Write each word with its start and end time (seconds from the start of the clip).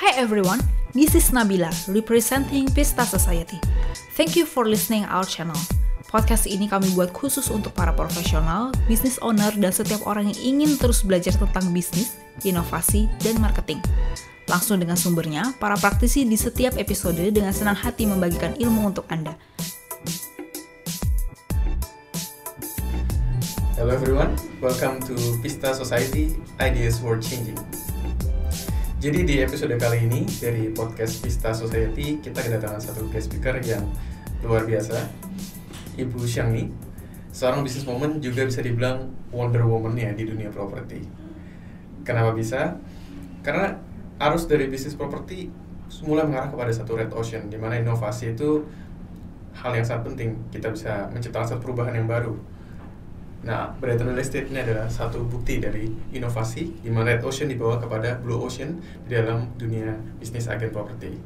Hi 0.00 0.16
everyone, 0.16 0.64
this 0.96 1.12
is 1.12 1.28
Nabila 1.28 1.68
representing 1.92 2.72
Pista 2.72 3.04
Society. 3.04 3.60
Thank 4.16 4.32
you 4.32 4.48
for 4.48 4.64
listening 4.64 5.04
our 5.04 5.28
channel. 5.28 5.60
Podcast 6.08 6.48
ini 6.48 6.72
kami 6.72 6.88
buat 6.96 7.12
khusus 7.12 7.52
untuk 7.52 7.76
para 7.76 7.92
profesional, 7.92 8.72
business 8.88 9.20
owner, 9.20 9.52
dan 9.52 9.68
setiap 9.68 10.00
orang 10.08 10.32
yang 10.32 10.40
ingin 10.56 10.80
terus 10.80 11.04
belajar 11.04 11.36
tentang 11.36 11.68
bisnis, 11.76 12.16
inovasi, 12.48 13.12
dan 13.20 13.44
marketing. 13.44 13.84
Langsung 14.48 14.80
dengan 14.80 14.96
sumbernya, 14.96 15.52
para 15.60 15.76
praktisi 15.76 16.24
di 16.24 16.40
setiap 16.40 16.80
episode 16.80 17.20
dengan 17.20 17.52
senang 17.52 17.76
hati 17.76 18.08
membagikan 18.08 18.56
ilmu 18.56 18.96
untuk 18.96 19.04
Anda. 19.12 19.36
Hello 23.76 23.92
everyone, 23.92 24.32
welcome 24.64 24.96
to 25.04 25.12
Pista 25.44 25.76
Society 25.76 26.40
Ideas 26.56 26.96
for 26.96 27.20
Changing. 27.20 27.60
Jadi 29.00 29.24
di 29.24 29.40
episode 29.40 29.72
kali 29.80 30.04
ini 30.12 30.28
dari 30.28 30.68
podcast 30.76 31.24
Pista 31.24 31.56
Society 31.56 32.20
kita 32.20 32.36
kedatangan 32.36 32.84
satu 32.84 33.08
guest 33.08 33.32
speaker 33.32 33.56
yang 33.64 33.88
luar 34.44 34.68
biasa, 34.68 34.92
Ibu 35.96 36.20
Xiangmi, 36.20 36.68
seorang 37.32 37.64
businesswoman 37.64 38.20
juga 38.20 38.44
bisa 38.44 38.60
dibilang 38.60 39.08
Wonder 39.32 39.64
Woman 39.64 39.96
ya 39.96 40.12
di 40.12 40.28
dunia 40.28 40.52
properti. 40.52 41.00
Kenapa 42.04 42.36
bisa? 42.36 42.76
Karena 43.40 43.80
arus 44.20 44.44
dari 44.44 44.68
bisnis 44.68 44.92
properti 44.92 45.48
mulai 46.04 46.28
mengarah 46.28 46.52
kepada 46.52 46.68
satu 46.68 47.00
red 47.00 47.08
ocean, 47.16 47.48
di 47.48 47.56
mana 47.56 47.80
inovasi 47.80 48.36
itu 48.36 48.68
hal 49.64 49.80
yang 49.80 49.88
sangat 49.88 50.12
penting. 50.12 50.36
Kita 50.52 50.76
bisa 50.76 51.08
menciptakan 51.08 51.56
satu 51.56 51.64
perubahan 51.64 51.96
yang 51.96 52.04
baru 52.04 52.36
Nah, 53.40 53.72
Brighton 53.80 54.12
Real 54.12 54.20
Estate 54.20 54.52
ini 54.52 54.60
adalah 54.60 54.84
satu 54.84 55.24
bukti 55.24 55.56
dari 55.56 55.88
inovasi 56.12 56.84
di 56.84 56.92
mana 56.92 57.16
Red 57.16 57.24
Ocean 57.24 57.48
dibawa 57.48 57.80
kepada 57.80 58.20
Blue 58.20 58.36
Ocean 58.36 58.76
di 59.08 59.16
dalam 59.16 59.48
dunia 59.56 59.96
bisnis 60.20 60.44
agen 60.44 60.68
properti. 60.68 61.16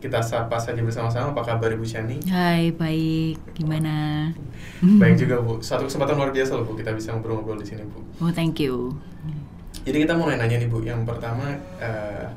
Kita 0.00 0.20
sapa 0.24 0.56
saja 0.56 0.80
bersama-sama, 0.80 1.36
apa 1.36 1.44
kabar 1.44 1.72
Ibu 1.76 1.84
Shani? 1.84 2.24
Hai, 2.28 2.72
baik. 2.72 3.36
Gimana? 3.52 4.28
Baik 4.80 5.20
juga 5.20 5.40
Bu. 5.44 5.60
Satu 5.60 5.84
kesempatan 5.84 6.16
luar 6.16 6.32
biasa 6.32 6.56
loh 6.56 6.64
Bu, 6.64 6.72
kita 6.76 6.92
bisa 6.96 7.12
ngobrol-ngobrol 7.12 7.60
di 7.60 7.68
sini 7.68 7.84
Bu. 7.84 8.00
Oh, 8.24 8.32
thank 8.32 8.60
you. 8.60 8.96
Jadi 9.84 10.04
kita 10.04 10.16
mau 10.16 10.28
nanya 10.28 10.56
nih 10.56 10.68
Bu, 10.68 10.84
yang 10.84 11.04
pertama 11.04 11.56
uh, 11.80 12.28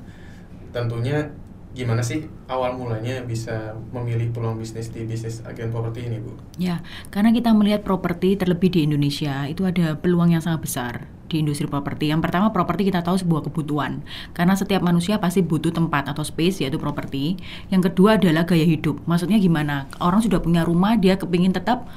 tentunya 0.72 1.28
gimana 1.74 2.06
sih 2.06 2.30
awal 2.46 2.78
mulanya 2.78 3.26
bisa 3.26 3.74
memilih 3.90 4.30
peluang 4.30 4.62
bisnis 4.62 4.94
di 4.94 5.10
bisnis 5.10 5.42
agen 5.42 5.74
properti 5.74 6.06
ini, 6.06 6.22
Bu? 6.22 6.38
Ya, 6.62 6.86
karena 7.10 7.34
kita 7.34 7.50
melihat 7.50 7.82
properti 7.82 8.38
terlebih 8.38 8.70
di 8.70 8.86
Indonesia 8.86 9.50
itu 9.50 9.66
ada 9.66 9.98
peluang 9.98 10.38
yang 10.38 10.42
sangat 10.46 10.62
besar 10.62 10.94
di 11.34 11.42
industri 11.42 11.66
properti. 11.66 12.14
Yang 12.14 12.30
pertama, 12.30 12.54
properti 12.54 12.94
kita 12.94 13.02
tahu 13.02 13.18
sebuah 13.18 13.50
kebutuhan. 13.50 14.06
Karena 14.38 14.54
setiap 14.54 14.86
manusia 14.86 15.18
pasti 15.18 15.42
butuh 15.42 15.74
tempat 15.74 16.14
atau 16.14 16.22
space 16.22 16.62
yaitu 16.62 16.78
properti. 16.78 17.42
Yang 17.74 17.90
kedua 17.90 18.22
adalah 18.22 18.46
gaya 18.46 18.70
hidup. 18.70 19.02
Maksudnya 19.10 19.42
gimana? 19.42 19.90
Orang 19.98 20.22
sudah 20.22 20.38
punya 20.46 20.62
rumah, 20.62 20.94
dia 20.94 21.18
kepingin 21.18 21.58
tetap 21.58 21.90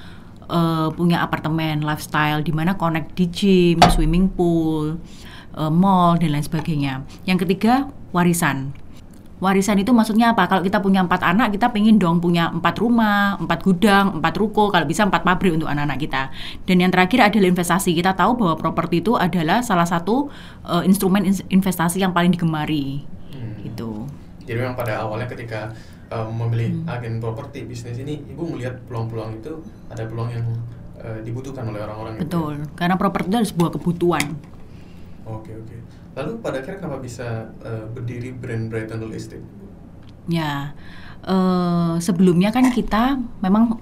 uh, 0.49 0.89
punya 0.89 1.21
apartemen, 1.21 1.85
lifestyle 1.85 2.41
di 2.41 2.57
mana 2.57 2.81
connect 2.81 3.13
di 3.13 3.29
gym, 3.29 3.77
swimming 3.93 4.33
pool, 4.33 4.97
uh, 5.53 5.69
mall 5.69 6.17
dan 6.17 6.33
lain 6.33 6.45
sebagainya. 6.45 7.05
Yang 7.29 7.45
ketiga, 7.45 7.93
warisan 8.17 8.73
Warisan 9.37 9.77
itu 9.77 9.93
maksudnya 9.93 10.33
apa? 10.33 10.49
Kalau 10.49 10.65
kita 10.65 10.81
punya 10.81 11.05
empat 11.05 11.21
anak, 11.21 11.53
kita 11.53 11.69
pengen 11.69 12.01
dong 12.01 12.25
punya 12.25 12.49
empat 12.49 12.81
rumah, 12.81 13.37
empat 13.37 13.61
gudang, 13.61 14.17
empat 14.17 14.33
ruko, 14.41 14.73
kalau 14.73 14.89
bisa 14.89 15.05
empat 15.05 15.29
pabrik 15.29 15.53
untuk 15.53 15.69
anak-anak 15.69 16.01
kita. 16.01 16.23
Dan 16.65 16.81
yang 16.81 16.89
terakhir 16.89 17.29
adalah 17.29 17.53
investasi. 17.53 17.93
Kita 17.93 18.17
tahu 18.17 18.41
bahwa 18.41 18.57
properti 18.57 19.05
itu 19.05 19.13
adalah 19.13 19.61
salah 19.61 19.85
satu 19.85 20.33
uh, 20.65 20.81
instrumen 20.89 21.29
investasi 21.53 22.01
yang 22.01 22.17
paling 22.17 22.33
digemari. 22.33 23.05
Hmm. 23.37 23.61
Gitu. 23.61 24.09
Jadi 24.49 24.57
memang 24.57 24.73
pada 24.73 25.05
awalnya 25.05 25.29
ketika 25.29 25.77
um, 26.09 26.33
memilih 26.33 26.81
hmm. 26.81 26.95
agen 26.97 27.15
properti 27.21 27.69
bisnis 27.69 28.01
ini, 28.01 28.25
ibu 28.25 28.41
melihat 28.49 28.81
peluang-peluang 28.89 29.37
itu 29.37 29.53
ada 29.93 30.09
peluang 30.09 30.33
yang 30.33 30.47
uh, 31.05 31.21
dibutuhkan 31.21 31.69
oleh 31.69 31.85
orang-orang. 31.85 32.17
Betul, 32.17 32.65
itu. 32.65 32.73
karena 32.73 32.97
properti 32.97 33.29
itu 33.29 33.37
adalah 33.37 33.51
sebuah 33.53 33.71
kebutuhan. 33.77 34.27
Oke 35.27 35.53
oke. 35.53 35.77
Lalu 36.17 36.41
pada 36.41 36.65
akhirnya 36.65 36.81
kenapa 36.81 36.99
bisa 37.05 37.53
uh, 37.61 37.85
berdiri 37.93 38.33
brand 38.33 38.73
Brighton 38.73 39.05
Real 39.05 39.13
Estate? 39.13 39.45
Ya, 40.27 40.73
uh, 41.29 42.01
sebelumnya 42.01 42.51
kan 42.51 42.73
kita 42.73 43.21
memang 43.45 43.79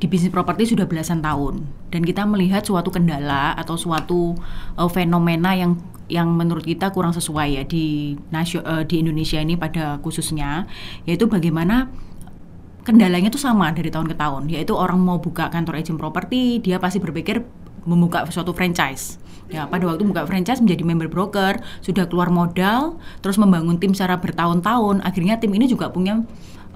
di 0.00 0.08
bisnis 0.08 0.32
properti 0.32 0.68
sudah 0.68 0.88
belasan 0.88 1.20
tahun 1.20 1.64
dan 1.92 2.00
kita 2.04 2.24
melihat 2.24 2.64
suatu 2.64 2.88
kendala 2.88 3.52
atau 3.56 3.76
suatu 3.76 4.36
uh, 4.76 4.88
fenomena 4.88 5.52
yang 5.52 5.76
yang 6.10 6.32
menurut 6.32 6.66
kita 6.66 6.90
kurang 6.90 7.14
sesuai 7.14 7.60
ya 7.60 7.62
di 7.64 8.16
nasio, 8.32 8.64
uh, 8.64 8.82
di 8.82 9.00
Indonesia 9.00 9.38
ini 9.38 9.60
pada 9.60 10.00
khususnya 10.00 10.66
yaitu 11.04 11.28
bagaimana 11.28 11.92
kendalanya 12.82 13.28
itu 13.28 13.38
sama 13.38 13.70
dari 13.76 13.92
tahun 13.92 14.08
ke 14.08 14.16
tahun 14.16 14.48
yaitu 14.48 14.72
orang 14.72 14.98
mau 14.98 15.20
buka 15.20 15.52
kantor 15.52 15.78
agent 15.78 16.00
properti 16.00 16.58
dia 16.64 16.80
pasti 16.80 16.98
berpikir 16.98 17.44
membuka 17.84 18.24
suatu 18.28 18.52
franchise. 18.52 19.20
Ya, 19.50 19.66
pada 19.66 19.82
waktu 19.82 20.06
buka 20.06 20.30
franchise 20.30 20.62
menjadi 20.62 20.86
member 20.86 21.10
broker, 21.10 21.58
sudah 21.82 22.06
keluar 22.06 22.30
modal, 22.30 23.02
terus 23.18 23.34
membangun 23.34 23.82
tim 23.82 23.90
secara 23.90 24.22
bertahun-tahun, 24.22 25.02
akhirnya 25.02 25.42
tim 25.42 25.50
ini 25.50 25.66
juga 25.66 25.90
punya 25.90 26.22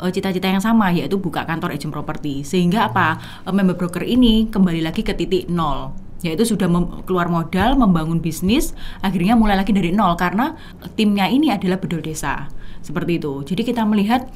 eh, 0.02 0.10
cita-cita 0.10 0.50
yang 0.50 0.58
sama 0.58 0.90
yaitu 0.90 1.14
buka 1.14 1.46
kantor 1.46 1.70
agent 1.70 1.94
property. 1.94 2.42
Sehingga 2.42 2.90
apa? 2.90 3.22
Uh, 3.46 3.54
member 3.54 3.78
broker 3.78 4.02
ini 4.02 4.50
kembali 4.50 4.82
lagi 4.82 5.06
ke 5.06 5.14
titik 5.14 5.46
nol. 5.46 5.94
Yaitu 6.26 6.42
sudah 6.42 6.66
keluar 7.06 7.30
modal 7.30 7.78
membangun 7.78 8.18
bisnis 8.18 8.72
akhirnya 9.04 9.38
mulai 9.38 9.54
lagi 9.54 9.70
dari 9.70 9.94
nol. 9.94 10.18
Karena 10.18 10.58
timnya 10.98 11.30
ini 11.30 11.54
adalah 11.54 11.78
bedol 11.78 12.02
desa. 12.02 12.50
Seperti 12.82 13.22
itu. 13.22 13.46
Jadi 13.46 13.62
kita 13.62 13.86
melihat 13.86 14.26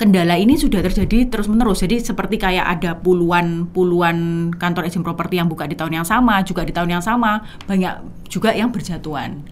kendala 0.00 0.40
ini 0.40 0.56
sudah 0.56 0.80
terjadi 0.80 1.28
terus-menerus. 1.28 1.84
Jadi 1.84 2.00
seperti 2.00 2.40
kayak 2.40 2.80
ada 2.80 2.96
puluhan 2.96 3.68
puluhan 3.68 4.48
kantor 4.56 4.88
agent 4.88 5.04
properti 5.04 5.36
yang 5.36 5.52
buka 5.52 5.68
di 5.68 5.76
tahun 5.76 6.00
yang 6.00 6.06
sama, 6.08 6.40
juga 6.40 6.64
di 6.64 6.72
tahun 6.72 6.96
yang 6.96 7.04
sama, 7.04 7.44
banyak 7.68 8.00
juga 8.32 8.56
yang 8.56 8.72
berjatuhan. 8.72 9.44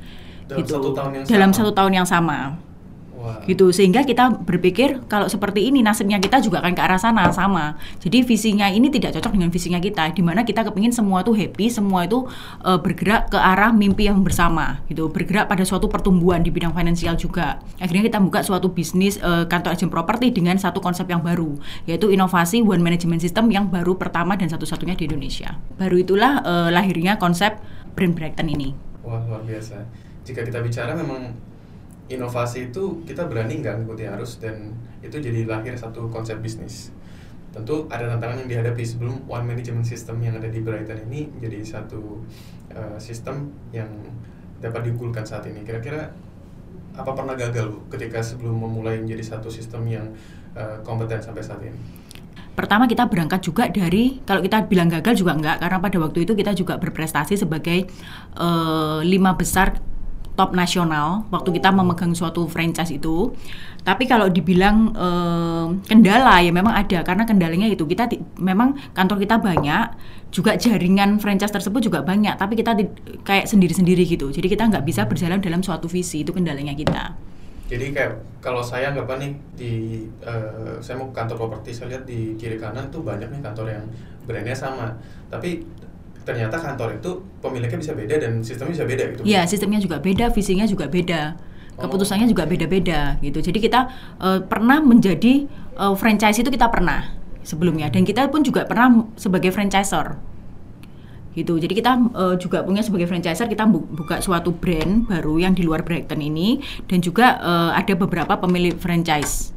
Dalam 0.48 0.64
gitu. 0.64 0.80
satu 0.80 0.88
tahun 0.96 1.10
yang 1.12 1.24
Dalam 1.28 1.50
sama. 1.52 1.58
satu 1.60 1.70
tahun 1.76 1.92
yang 1.92 2.08
sama 2.08 2.67
gitu. 3.48 3.74
Sehingga 3.74 4.06
kita 4.06 4.38
berpikir 4.44 5.02
kalau 5.10 5.26
seperti 5.26 5.66
ini 5.66 5.82
nasibnya 5.82 6.22
kita 6.22 6.38
juga 6.38 6.62
akan 6.62 6.72
ke 6.76 6.82
arah 6.84 7.00
sana 7.00 7.26
sama. 7.34 7.80
Jadi 7.98 8.22
visinya 8.22 8.70
ini 8.70 8.92
tidak 8.92 9.18
cocok 9.18 9.34
dengan 9.34 9.50
visinya 9.50 9.80
kita 9.82 10.14
di 10.14 10.22
mana 10.22 10.46
kita 10.46 10.62
kepingin 10.62 10.94
semua 10.94 11.26
itu 11.26 11.34
happy 11.34 11.66
semua 11.72 12.06
itu 12.06 12.28
uh, 12.62 12.78
bergerak 12.78 13.32
ke 13.32 13.38
arah 13.38 13.74
mimpi 13.74 14.06
yang 14.06 14.22
bersama 14.22 14.84
gitu. 14.86 15.10
Bergerak 15.10 15.50
pada 15.50 15.66
suatu 15.66 15.90
pertumbuhan 15.90 16.44
di 16.44 16.54
bidang 16.54 16.76
finansial 16.76 17.18
juga. 17.18 17.58
Akhirnya 17.82 18.06
kita 18.06 18.22
buka 18.22 18.44
suatu 18.46 18.70
bisnis 18.70 19.18
uh, 19.18 19.48
kantor 19.48 19.74
agent 19.74 19.90
property 19.90 20.30
dengan 20.30 20.60
satu 20.60 20.78
konsep 20.78 21.08
yang 21.10 21.24
baru 21.24 21.58
yaitu 21.88 22.12
inovasi 22.12 22.60
one 22.60 22.84
management 22.84 23.24
system 23.24 23.48
yang 23.48 23.66
baru 23.72 23.96
pertama 23.96 24.36
dan 24.36 24.46
satunya 24.48 24.92
di 24.92 25.08
Indonesia. 25.08 25.56
Baru 25.80 25.96
itulah 25.96 26.44
uh, 26.44 26.68
lahirnya 26.68 27.16
konsep 27.16 27.56
brand 27.96 28.12
Brighton 28.12 28.48
ini. 28.52 28.76
Wah 29.02 29.24
luar 29.24 29.42
biasa. 29.42 29.88
Jika 30.28 30.44
kita 30.44 30.60
bicara 30.60 30.92
memang 30.92 31.32
inovasi 32.08 32.72
itu 32.72 33.04
kita 33.04 33.28
berani 33.28 33.60
nggak 33.60 33.84
mengikuti 33.84 34.08
arus 34.08 34.40
dan 34.40 34.72
itu 35.04 35.20
jadi 35.20 35.44
lahir 35.44 35.76
satu 35.76 36.08
konsep 36.08 36.40
bisnis. 36.40 36.90
Tentu 37.52 37.88
ada 37.88 38.12
tantangan 38.16 38.44
yang 38.44 38.48
dihadapi 38.48 38.84
sebelum 38.84 39.24
one 39.24 39.44
management 39.44 39.88
system 39.88 40.20
yang 40.20 40.36
ada 40.36 40.48
di 40.48 40.60
Brighton 40.60 41.08
ini 41.08 41.28
menjadi 41.32 41.64
satu 41.64 42.20
uh, 42.76 42.96
sistem 43.00 43.52
yang 43.72 43.88
dapat 44.60 44.88
diunggulkan 44.88 45.24
saat 45.24 45.48
ini. 45.48 45.64
Kira-kira 45.64 46.12
apa 46.98 47.10
pernah 47.14 47.38
gagal 47.38 47.70
bu 47.70 47.78
ketika 47.94 48.18
sebelum 48.20 48.58
memulai 48.58 48.98
menjadi 48.98 49.38
satu 49.38 49.48
sistem 49.48 49.86
yang 49.86 50.06
uh, 50.58 50.82
kompeten 50.82 51.22
sampai 51.22 51.44
saat 51.44 51.62
ini? 51.62 51.78
Pertama 52.58 52.90
kita 52.90 53.06
berangkat 53.06 53.38
juga 53.46 53.70
dari 53.70 54.18
kalau 54.26 54.42
kita 54.42 54.66
bilang 54.66 54.90
gagal 54.90 55.22
juga 55.22 55.38
enggak 55.38 55.62
karena 55.62 55.78
pada 55.78 55.96
waktu 56.02 56.26
itu 56.26 56.34
kita 56.34 56.52
juga 56.58 56.74
berprestasi 56.74 57.38
sebagai 57.38 57.86
uh, 58.34 58.98
lima 59.06 59.38
besar 59.38 59.78
top 60.38 60.54
nasional 60.54 61.26
waktu 61.34 61.58
kita 61.58 61.74
memegang 61.74 62.14
suatu 62.14 62.46
franchise 62.46 62.94
itu. 62.94 63.34
Tapi 63.82 64.06
kalau 64.06 64.30
dibilang 64.30 64.94
eh, 64.94 65.66
kendala 65.90 66.38
ya 66.38 66.54
memang 66.54 66.78
ada 66.78 67.02
karena 67.02 67.26
kendalanya 67.26 67.66
itu 67.66 67.82
kita 67.82 68.06
di, 68.06 68.22
memang 68.38 68.78
kantor 68.94 69.18
kita 69.18 69.42
banyak, 69.42 69.86
juga 70.30 70.54
jaringan 70.54 71.18
franchise 71.18 71.50
tersebut 71.50 71.90
juga 71.90 72.06
banyak, 72.06 72.38
tapi 72.38 72.54
kita 72.54 72.78
di, 72.78 72.86
kayak 73.26 73.50
sendiri-sendiri 73.50 74.06
gitu. 74.06 74.30
Jadi 74.30 74.46
kita 74.46 74.70
nggak 74.70 74.84
bisa 74.86 75.08
berjalan 75.10 75.42
dalam 75.42 75.64
suatu 75.64 75.90
visi 75.90 76.22
itu 76.22 76.30
kendalanya 76.30 76.76
kita. 76.76 77.16
Jadi 77.68 77.92
kayak 77.92 78.40
kalau 78.40 78.64
saya 78.64 78.96
nggak 78.96 79.08
nih 79.20 79.32
di 79.56 79.72
uh, 80.24 80.80
saya 80.80 80.96
mau 81.00 81.12
kantor 81.12 81.36
properti 81.36 81.76
saya 81.76 81.96
lihat 81.96 82.08
di 82.08 82.32
kiri 82.40 82.56
kanan 82.56 82.88
tuh 82.88 83.04
banyak 83.04 83.28
nih 83.28 83.44
kantor 83.44 83.66
yang 83.72 83.84
brandnya 84.24 84.56
sama, 84.56 84.96
tapi 85.32 85.64
ternyata 86.28 86.60
kantor 86.60 87.00
itu 87.00 87.10
pemiliknya 87.40 87.80
bisa 87.80 87.92
beda 87.96 88.14
dan 88.20 88.44
sistemnya 88.44 88.76
bisa 88.76 88.84
beda 88.84 89.02
gitu. 89.16 89.20
Iya, 89.24 89.48
sistemnya 89.48 89.80
juga 89.80 89.96
beda, 89.96 90.28
visinya 90.28 90.68
juga 90.68 90.84
beda. 90.84 91.40
Oh. 91.80 91.88
Keputusannya 91.88 92.28
juga 92.28 92.44
beda-beda 92.44 93.16
gitu. 93.24 93.40
Jadi 93.40 93.58
kita 93.64 93.88
uh, 94.20 94.44
pernah 94.44 94.84
menjadi 94.84 95.48
uh, 95.80 95.96
franchise 95.96 96.44
itu 96.44 96.52
kita 96.52 96.68
pernah 96.68 97.16
sebelumnya 97.40 97.88
dan 97.88 98.04
kita 98.04 98.28
pun 98.28 98.44
juga 98.44 98.68
pernah 98.68 99.08
sebagai 99.16 99.48
franchisor 99.48 100.20
gitu. 101.32 101.56
Jadi 101.56 101.72
kita 101.72 101.96
uh, 102.12 102.36
juga 102.36 102.60
punya 102.60 102.84
sebagai 102.84 103.08
franchiser 103.08 103.48
kita 103.48 103.64
bu 103.64 103.88
buka 103.88 104.20
suatu 104.20 104.52
brand 104.52 105.08
baru 105.08 105.40
yang 105.40 105.56
di 105.56 105.64
luar 105.64 105.80
Brighton 105.86 106.20
ini 106.20 106.60
dan 106.90 107.00
juga 107.00 107.40
uh, 107.40 107.70
ada 107.72 107.94
beberapa 107.96 108.36
pemilik 108.36 108.76
franchise 108.76 109.56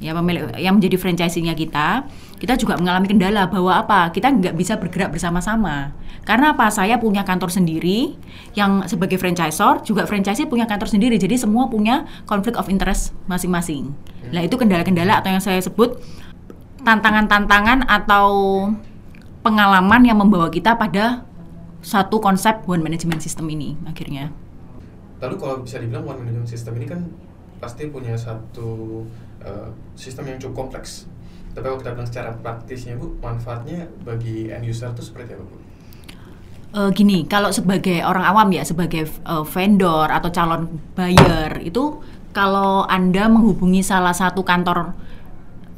ya 0.00 0.16
pemilik 0.16 0.48
yang 0.56 0.80
menjadi 0.80 0.96
franchisingnya 0.96 1.52
kita 1.52 2.08
kita 2.40 2.56
juga 2.56 2.80
mengalami 2.80 3.04
kendala 3.04 3.44
bahwa 3.52 3.76
apa? 3.76 4.08
Kita 4.16 4.32
nggak 4.32 4.56
bisa 4.56 4.80
bergerak 4.80 5.12
bersama-sama. 5.12 5.92
Karena 6.24 6.56
apa? 6.56 6.72
Saya 6.72 6.96
punya 6.96 7.20
kantor 7.20 7.52
sendiri 7.52 8.16
yang 8.56 8.80
sebagai 8.88 9.20
franchisor 9.20 9.84
juga 9.84 10.08
franchisee 10.08 10.48
punya 10.48 10.64
kantor 10.64 10.88
sendiri. 10.88 11.20
Jadi 11.20 11.36
semua 11.36 11.68
punya 11.68 12.08
konflik 12.24 12.56
of 12.56 12.72
interest 12.72 13.12
masing-masing. 13.28 13.92
Nah 14.32 14.40
itu 14.40 14.56
kendala-kendala 14.56 15.20
atau 15.20 15.36
yang 15.36 15.44
saya 15.44 15.60
sebut 15.60 16.00
tantangan-tantangan 16.80 17.84
atau 17.84 18.28
pengalaman 19.44 20.00
yang 20.08 20.16
membawa 20.16 20.48
kita 20.48 20.80
pada 20.80 21.28
satu 21.84 22.24
konsep 22.24 22.64
one 22.64 22.80
management 22.80 23.20
system 23.20 23.52
ini 23.52 23.76
akhirnya. 23.84 24.32
Lalu 25.20 25.36
kalau 25.36 25.60
bisa 25.60 25.76
dibilang 25.76 26.08
one 26.08 26.24
management 26.24 26.48
system 26.48 26.72
ini 26.80 26.88
kan 26.88 27.04
pasti 27.60 27.92
punya 27.92 28.16
satu 28.16 29.04
uh, 29.44 29.68
sistem 29.92 30.32
yang 30.32 30.38
cukup 30.40 30.64
kompleks. 30.64 31.04
Tapi 31.50 31.64
kalau 31.66 31.78
kita 31.82 31.90
bilang 31.98 32.08
secara 32.08 32.30
praktisnya 32.38 32.94
Bu, 32.94 33.18
manfaatnya 33.18 33.90
bagi 34.06 34.50
end 34.50 34.62
user 34.62 34.94
itu 34.94 35.02
seperti 35.02 35.34
apa 35.34 35.44
Bu? 35.44 35.56
Uh, 36.70 36.90
gini, 36.94 37.26
kalau 37.26 37.50
sebagai 37.50 37.98
orang 38.06 38.22
awam 38.22 38.54
ya, 38.54 38.62
sebagai 38.62 39.10
uh, 39.26 39.42
vendor 39.42 40.06
atau 40.06 40.30
calon 40.30 40.70
buyer 40.94 41.58
itu 41.66 41.98
kalau 42.30 42.86
Anda 42.86 43.26
menghubungi 43.26 43.82
salah 43.82 44.14
satu 44.14 44.46
kantor 44.46 44.94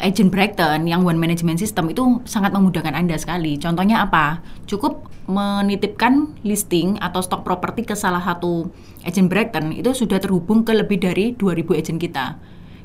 agent 0.02 0.28
Brighton 0.28 0.84
yang 0.84 1.06
one 1.06 1.16
management 1.16 1.56
system 1.62 1.88
itu 1.88 2.20
sangat 2.28 2.52
memudahkan 2.52 2.92
Anda 2.92 3.16
sekali. 3.16 3.56
Contohnya 3.56 4.04
apa? 4.04 4.44
Cukup 4.68 5.08
menitipkan 5.30 6.34
listing 6.42 6.98
atau 6.98 7.22
stok 7.22 7.46
properti 7.46 7.86
ke 7.86 7.94
salah 7.94 8.20
satu 8.20 8.68
agent 9.06 9.30
Brighton 9.30 9.70
itu 9.72 9.94
sudah 9.94 10.18
terhubung 10.18 10.66
ke 10.66 10.74
lebih 10.74 10.98
dari 11.00 11.32
2000 11.38 11.78
agent 11.78 11.98
kita. 12.02 12.36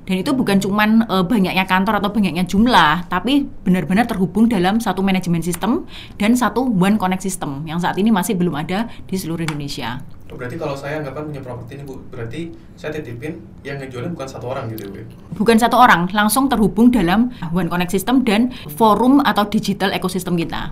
Dan 0.08 0.24
itu 0.24 0.32
bukan 0.32 0.64
cuman 0.64 1.04
e, 1.04 1.16
banyaknya 1.28 1.68
kantor 1.68 2.00
atau 2.00 2.16
banyaknya 2.16 2.48
jumlah, 2.48 3.12
tapi 3.12 3.44
benar-benar 3.68 4.08
terhubung 4.08 4.48
dalam 4.48 4.80
satu 4.80 5.04
manajemen 5.04 5.44
sistem 5.44 5.84
dan 6.16 6.32
satu 6.32 6.64
one 6.64 6.96
connect 6.96 7.28
system 7.28 7.68
yang 7.68 7.76
saat 7.76 8.00
ini 8.00 8.08
masih 8.08 8.40
belum 8.40 8.56
ada 8.56 8.88
di 9.04 9.16
seluruh 9.20 9.44
Indonesia. 9.44 10.00
Oh, 10.32 10.36
berarti 10.40 10.56
kalau 10.56 10.76
saya 10.76 11.04
anggapan 11.04 11.32
punya 11.32 11.42
properti 11.44 11.80
ini 11.80 11.84
Bu, 11.88 12.00
berarti 12.08 12.52
saya 12.80 12.96
titipin 12.96 13.40
yang 13.68 13.80
ngejualin 13.80 14.12
bukan 14.16 14.28
satu 14.28 14.48
orang 14.48 14.72
gitu 14.72 14.88
ya 14.88 14.90
Bu? 14.92 15.00
Bukan 15.44 15.60
satu 15.60 15.76
orang, 15.76 16.08
langsung 16.16 16.48
terhubung 16.48 16.88
dalam 16.88 17.32
one 17.52 17.68
connect 17.68 17.92
system 17.92 18.24
dan 18.24 18.56
forum 18.80 19.20
atau 19.24 19.44
digital 19.48 19.92
ekosistem 19.92 20.40
kita. 20.40 20.72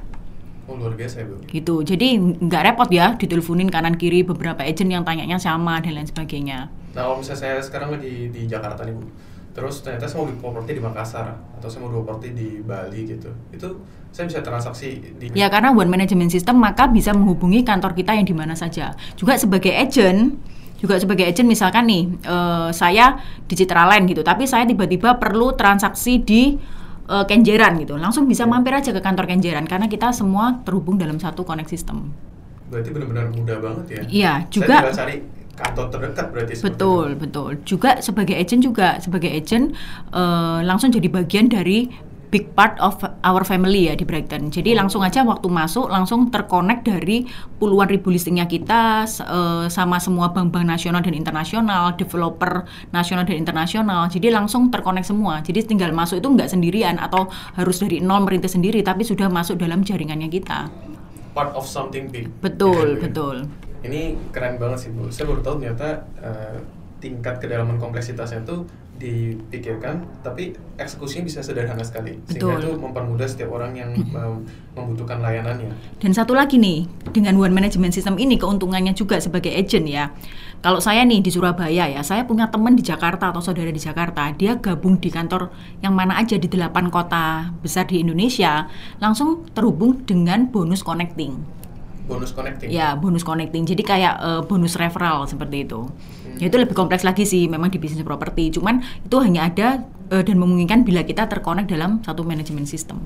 Oh 0.66 0.74
luar 0.74 0.98
biasa 0.98 1.22
ya 1.22 1.26
Bu. 1.30 1.46
Gitu, 1.46 1.76
jadi 1.86 2.18
nggak 2.18 2.62
repot 2.74 2.90
ya 2.90 3.14
diteleponin 3.14 3.70
kanan 3.70 4.02
kiri 4.02 4.26
beberapa 4.26 4.66
agent 4.66 4.90
yang 4.90 5.06
tanyanya 5.06 5.38
sama 5.38 5.78
dan 5.78 5.94
lain 5.94 6.10
sebagainya. 6.10 6.74
Nah 6.98 7.02
kalau 7.06 7.22
misalnya 7.22 7.40
saya 7.46 7.58
sekarang 7.62 7.94
lagi 7.94 8.34
di 8.34 8.50
Jakarta 8.50 8.82
nih 8.82 8.98
Bu, 8.98 9.06
terus 9.54 9.86
ternyata 9.86 10.10
saya 10.10 10.26
mau 10.26 10.26
beli 10.26 10.42
properti 10.42 10.72
di 10.74 10.82
Makassar 10.82 11.38
atau 11.62 11.68
saya 11.70 11.86
mau 11.86 11.94
beli 11.94 12.02
properti 12.02 12.28
di 12.34 12.48
Bali 12.66 13.00
gitu, 13.06 13.30
itu 13.54 13.68
saya 14.10 14.26
bisa 14.26 14.42
transaksi 14.42 15.14
di... 15.22 15.30
Ya 15.38 15.52
karena 15.54 15.70
one 15.70 15.92
management 15.92 16.34
system 16.34 16.58
maka 16.58 16.90
bisa 16.90 17.14
menghubungi 17.14 17.62
kantor 17.62 17.94
kita 17.94 18.16
yang 18.18 18.26
di 18.26 18.34
mana 18.34 18.56
saja. 18.56 18.96
Juga 19.20 19.36
sebagai 19.36 19.76
agent, 19.76 20.40
juga 20.82 20.98
sebagai 20.98 21.28
agent 21.30 21.46
misalkan 21.46 21.84
nih 21.86 22.04
uh, 22.26 22.74
saya 22.74 23.22
di 23.46 23.54
Citraland 23.54 24.10
gitu, 24.10 24.26
tapi 24.26 24.50
saya 24.50 24.66
tiba-tiba 24.66 25.20
perlu 25.22 25.54
transaksi 25.54 26.24
di 26.24 26.58
uh, 27.10 27.26
Kenjeran 27.26 27.78
gitu, 27.82 27.98
langsung 27.98 28.26
bisa 28.30 28.46
mampir 28.46 28.74
aja 28.74 28.94
ke 28.94 29.02
kantor 29.02 29.26
Kenjeran 29.30 29.66
karena 29.66 29.90
kita 29.90 30.14
semua 30.14 30.62
terhubung 30.66 30.98
dalam 31.00 31.18
satu 31.18 31.46
connect 31.46 31.70
system. 31.70 32.14
Berarti 32.70 32.90
benar-benar 32.90 33.26
mudah 33.34 33.58
banget 33.62 33.86
ya? 33.88 34.02
Iya, 34.10 34.34
juga. 34.50 34.90
Saya 34.90 35.06
cari 35.06 35.16
kantor 35.56 35.86
terdekat 35.88 36.26
berarti. 36.34 36.54
Betul, 36.60 37.08
itu. 37.14 37.20
betul. 37.22 37.50
Juga 37.64 37.92
sebagai 38.04 38.36
agent 38.36 38.62
juga 38.66 38.88
sebagai 39.00 39.32
agent 39.32 39.72
uh, 40.12 40.60
langsung 40.66 40.92
jadi 40.92 41.08
bagian 41.08 41.48
dari 41.48 41.88
big 42.36 42.52
part 42.52 42.76
of 42.84 43.00
our 43.24 43.48
family 43.48 43.88
ya 43.88 43.96
di 43.96 44.04
Brighton. 44.04 44.52
Jadi 44.52 44.76
langsung 44.76 45.00
aja 45.00 45.24
waktu 45.24 45.48
masuk 45.48 45.88
langsung 45.88 46.28
terkonek 46.28 46.84
dari 46.84 47.24
puluhan 47.56 47.88
ribu 47.88 48.12
listingnya 48.12 48.44
kita 48.44 49.08
uh, 49.08 49.72
sama 49.72 50.04
semua 50.04 50.36
bank-bank 50.36 50.68
nasional 50.68 51.00
dan 51.00 51.16
internasional, 51.16 51.96
developer 51.96 52.68
nasional 52.92 53.24
dan 53.24 53.40
internasional. 53.40 54.12
Jadi 54.12 54.36
langsung 54.36 54.68
terkonek 54.68 55.08
semua. 55.08 55.40
Jadi 55.40 55.64
tinggal 55.64 55.96
masuk 55.96 56.20
itu 56.20 56.28
nggak 56.28 56.52
sendirian 56.52 57.00
atau 57.00 57.32
harus 57.56 57.80
dari 57.80 58.04
nol 58.04 58.28
merintis 58.28 58.52
sendiri, 58.52 58.84
tapi 58.84 59.08
sudah 59.08 59.32
masuk 59.32 59.56
dalam 59.56 59.88
jaringannya 59.88 60.28
kita. 60.28 60.68
Part 61.32 61.56
of 61.56 61.64
something 61.64 62.12
big. 62.12 62.28
Betul, 62.44 62.96
betul. 63.04 63.48
Ini 63.80 64.20
keren 64.36 64.60
banget 64.60 64.84
sih 64.84 64.90
bu. 64.92 65.08
Saya 65.08 65.32
baru 65.32 65.40
tahu 65.40 65.56
ternyata 65.64 66.04
uh, 66.20 66.58
tingkat 67.06 67.38
kedalaman 67.38 67.78
kompleksitasnya 67.78 68.42
itu 68.42 68.66
dipikirkan, 68.96 70.08
tapi 70.24 70.56
eksekusinya 70.80 71.28
bisa 71.28 71.44
sederhana 71.44 71.84
sekali, 71.84 72.16
sehingga 72.32 72.64
itu 72.64 72.80
mempermudah 72.80 73.28
setiap 73.28 73.52
orang 73.52 73.76
yang 73.76 73.92
membutuhkan 74.72 75.20
layanannya. 75.20 75.68
Dan 76.00 76.16
satu 76.16 76.32
lagi 76.32 76.56
nih, 76.56 76.88
dengan 77.12 77.36
one 77.36 77.52
management 77.52 77.92
system 77.92 78.16
ini 78.16 78.40
keuntungannya 78.40 78.96
juga 78.96 79.20
sebagai 79.20 79.52
agent 79.52 79.86
ya. 79.92 80.16
Kalau 80.64 80.80
saya 80.80 81.04
nih 81.04 81.20
di 81.20 81.28
Surabaya 81.28 81.92
ya, 81.92 82.02
saya 82.08 82.24
punya 82.24 82.48
teman 82.48 82.80
di 82.80 82.88
Jakarta 82.88 83.36
atau 83.36 83.44
saudara 83.44 83.68
di 83.68 83.84
Jakarta, 83.84 84.32
dia 84.32 84.56
gabung 84.56 84.96
di 84.98 85.12
kantor 85.12 85.52
yang 85.84 85.92
mana 85.92 86.16
aja 86.16 86.40
di 86.40 86.48
delapan 86.48 86.88
kota 86.88 87.52
besar 87.60 87.92
di 87.92 88.00
Indonesia, 88.00 88.72
langsung 89.04 89.44
terhubung 89.52 90.08
dengan 90.08 90.48
bonus 90.48 90.80
connecting. 90.82 91.36
Bonus 92.06 92.32
connecting? 92.32 92.70
Ya, 92.70 92.94
bonus 92.94 93.26
connecting. 93.26 93.66
Jadi 93.66 93.82
kayak 93.82 94.16
uh, 94.22 94.42
bonus 94.46 94.78
referral 94.78 95.26
seperti 95.26 95.66
itu. 95.66 95.90
Ya 96.38 96.52
itu 96.52 96.58
lebih 96.60 96.76
kompleks 96.78 97.02
lagi 97.02 97.24
sih 97.26 97.50
memang 97.50 97.74
di 97.74 97.82
bisnis 97.82 98.06
properti. 98.06 98.54
Cuman 98.54 98.84
itu 99.02 99.18
hanya 99.24 99.50
ada 99.50 99.82
uh, 100.14 100.22
dan 100.22 100.38
memungkinkan 100.38 100.86
bila 100.86 101.02
kita 101.02 101.26
terkonek 101.26 101.66
dalam 101.66 102.04
satu 102.06 102.22
manajemen 102.22 102.68
sistem. 102.70 103.02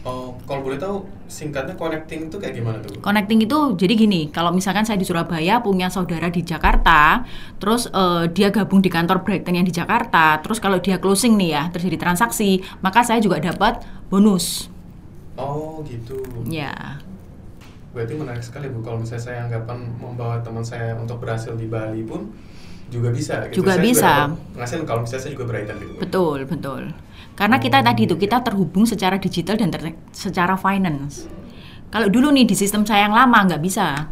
Oh, 0.00 0.32
kalau 0.48 0.64
boleh 0.64 0.80
tahu 0.80 1.04
singkatnya 1.28 1.76
connecting 1.76 2.32
itu 2.32 2.40
kayak 2.40 2.56
gimana 2.56 2.80
tuh? 2.80 2.96
Connecting 3.04 3.44
itu 3.44 3.76
jadi 3.76 3.92
gini, 3.92 4.32
kalau 4.32 4.48
misalkan 4.48 4.88
saya 4.88 4.96
di 4.96 5.04
Surabaya 5.04 5.60
punya 5.60 5.92
saudara 5.92 6.32
di 6.32 6.40
Jakarta, 6.40 7.28
terus 7.60 7.84
uh, 7.92 8.24
dia 8.24 8.48
gabung 8.48 8.80
di 8.80 8.88
kantor 8.88 9.20
Brighton 9.20 9.60
yang 9.60 9.68
di 9.68 9.76
Jakarta, 9.76 10.40
terus 10.40 10.56
kalau 10.56 10.80
dia 10.80 10.96
closing 10.96 11.36
nih 11.36 11.52
ya, 11.52 11.62
terjadi 11.68 12.00
transaksi, 12.00 12.64
maka 12.80 13.04
saya 13.04 13.20
juga 13.20 13.44
dapat 13.44 13.84
bonus. 14.08 14.72
Oh, 15.36 15.84
gitu. 15.84 16.16
Ya. 16.48 17.04
Berarti 17.90 18.14
menarik 18.14 18.44
sekali 18.46 18.70
Bu. 18.70 18.82
Kalau 18.86 19.02
misalnya 19.02 19.22
saya 19.22 19.38
anggapan 19.50 19.78
membawa 19.98 20.38
teman 20.40 20.62
saya 20.62 20.94
untuk 20.94 21.18
berhasil 21.18 21.54
di 21.58 21.66
Bali 21.66 22.06
pun 22.06 22.30
juga 22.90 23.08
bisa 23.14 23.46
gitu. 23.48 23.62
juga 23.62 23.78
saya 23.78 23.84
bisa. 23.86 24.12
penghasilan. 24.58 24.84
Kalau 24.84 25.00
misalnya 25.06 25.22
saya 25.22 25.32
juga 25.32 25.46
Brighton 25.46 25.76
gitu 25.78 25.92
betul 26.02 26.38
betul. 26.44 26.82
Karena 27.38 27.56
kita 27.62 27.78
hmm. 27.80 27.86
tadi 27.86 28.02
itu 28.04 28.14
kita 28.18 28.36
terhubung 28.42 28.84
secara 28.84 29.16
digital 29.16 29.56
dan 29.56 29.70
ter 29.70 29.94
secara 30.10 30.58
finance. 30.58 31.30
Kalau 31.88 32.10
dulu 32.10 32.34
nih 32.34 32.44
di 32.46 32.54
sistem 32.58 32.82
saya 32.82 33.06
yang 33.08 33.14
lama 33.14 33.38
nggak 33.46 33.62
bisa. 33.62 34.10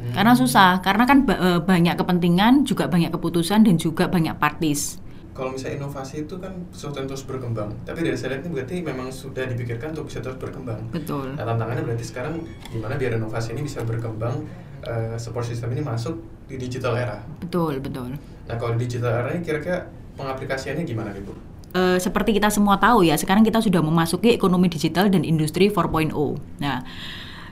Hmm. 0.00 0.16
karena 0.16 0.32
susah. 0.32 0.80
Karena 0.80 1.04
kan 1.04 1.28
ba 1.28 1.60
banyak 1.60 1.94
kepentingan 1.94 2.64
juga 2.64 2.88
banyak 2.88 3.12
keputusan 3.14 3.68
dan 3.68 3.76
juga 3.76 4.08
banyak 4.08 4.32
partis 4.40 4.96
kalau 5.40 5.56
misalnya 5.56 5.80
inovasi 5.80 6.28
itu 6.28 6.36
kan 6.36 6.52
sesuatu 6.68 7.00
yang 7.00 7.08
terus 7.08 7.24
berkembang. 7.24 7.72
Tapi 7.88 8.04
dari 8.04 8.12
saya 8.12 8.36
lihat 8.36 8.44
ini 8.44 8.50
berarti 8.52 8.76
memang 8.84 9.08
sudah 9.08 9.48
dipikirkan 9.48 9.96
untuk 9.96 10.12
bisa 10.12 10.20
terus 10.20 10.36
berkembang. 10.36 10.92
Betul. 10.92 11.32
Nah, 11.32 11.48
tantangannya 11.48 11.80
berarti 11.88 12.04
sekarang 12.04 12.44
gimana 12.68 13.00
biar 13.00 13.16
inovasi 13.16 13.56
ini 13.56 13.64
bisa 13.64 13.80
berkembang, 13.80 14.44
uh, 14.84 15.16
support 15.16 15.48
system 15.48 15.72
ini 15.72 15.80
masuk 15.80 16.20
di 16.44 16.60
digital 16.60 16.92
era. 16.92 17.24
Betul, 17.40 17.80
betul. 17.80 18.20
Nah, 18.20 18.56
kalau 18.60 18.76
di 18.76 18.84
digital 18.84 19.24
era 19.24 19.32
ini 19.32 19.40
kira-kira 19.40 19.88
pengaplikasiannya 20.20 20.84
gimana 20.84 21.16
nih, 21.16 21.24
Bu? 21.24 21.32
Uh, 21.72 21.96
seperti 21.96 22.36
kita 22.36 22.52
semua 22.52 22.76
tahu 22.76 23.08
ya, 23.08 23.16
sekarang 23.16 23.40
kita 23.40 23.64
sudah 23.64 23.80
memasuki 23.80 24.36
ekonomi 24.36 24.68
digital 24.68 25.08
dan 25.08 25.24
industri 25.24 25.72
4.0. 25.72 26.12
Nah, 26.60 26.84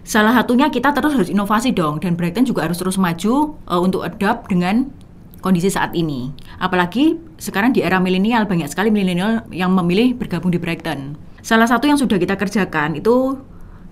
salah 0.04 0.36
satunya 0.36 0.68
kita 0.68 0.92
terus 0.92 1.16
harus 1.16 1.32
inovasi 1.32 1.72
dong 1.72 2.04
dan 2.04 2.20
Brighton 2.20 2.44
juga 2.44 2.68
harus 2.68 2.76
terus 2.76 3.00
maju 3.00 3.56
uh, 3.64 3.80
untuk 3.80 4.04
adapt 4.04 4.52
dengan 4.52 4.92
kondisi 5.40 5.70
saat 5.70 5.94
ini. 5.94 6.30
Apalagi 6.58 7.18
sekarang 7.38 7.74
di 7.74 7.82
era 7.82 8.02
milenial 8.02 8.44
banyak 8.46 8.68
sekali 8.70 8.90
milenial 8.90 9.46
yang 9.54 9.70
memilih 9.74 10.18
bergabung 10.18 10.50
di 10.50 10.58
Brighton. 10.58 11.14
Salah 11.42 11.70
satu 11.70 11.86
yang 11.86 11.96
sudah 11.96 12.18
kita 12.18 12.34
kerjakan 12.34 12.98
itu 12.98 13.38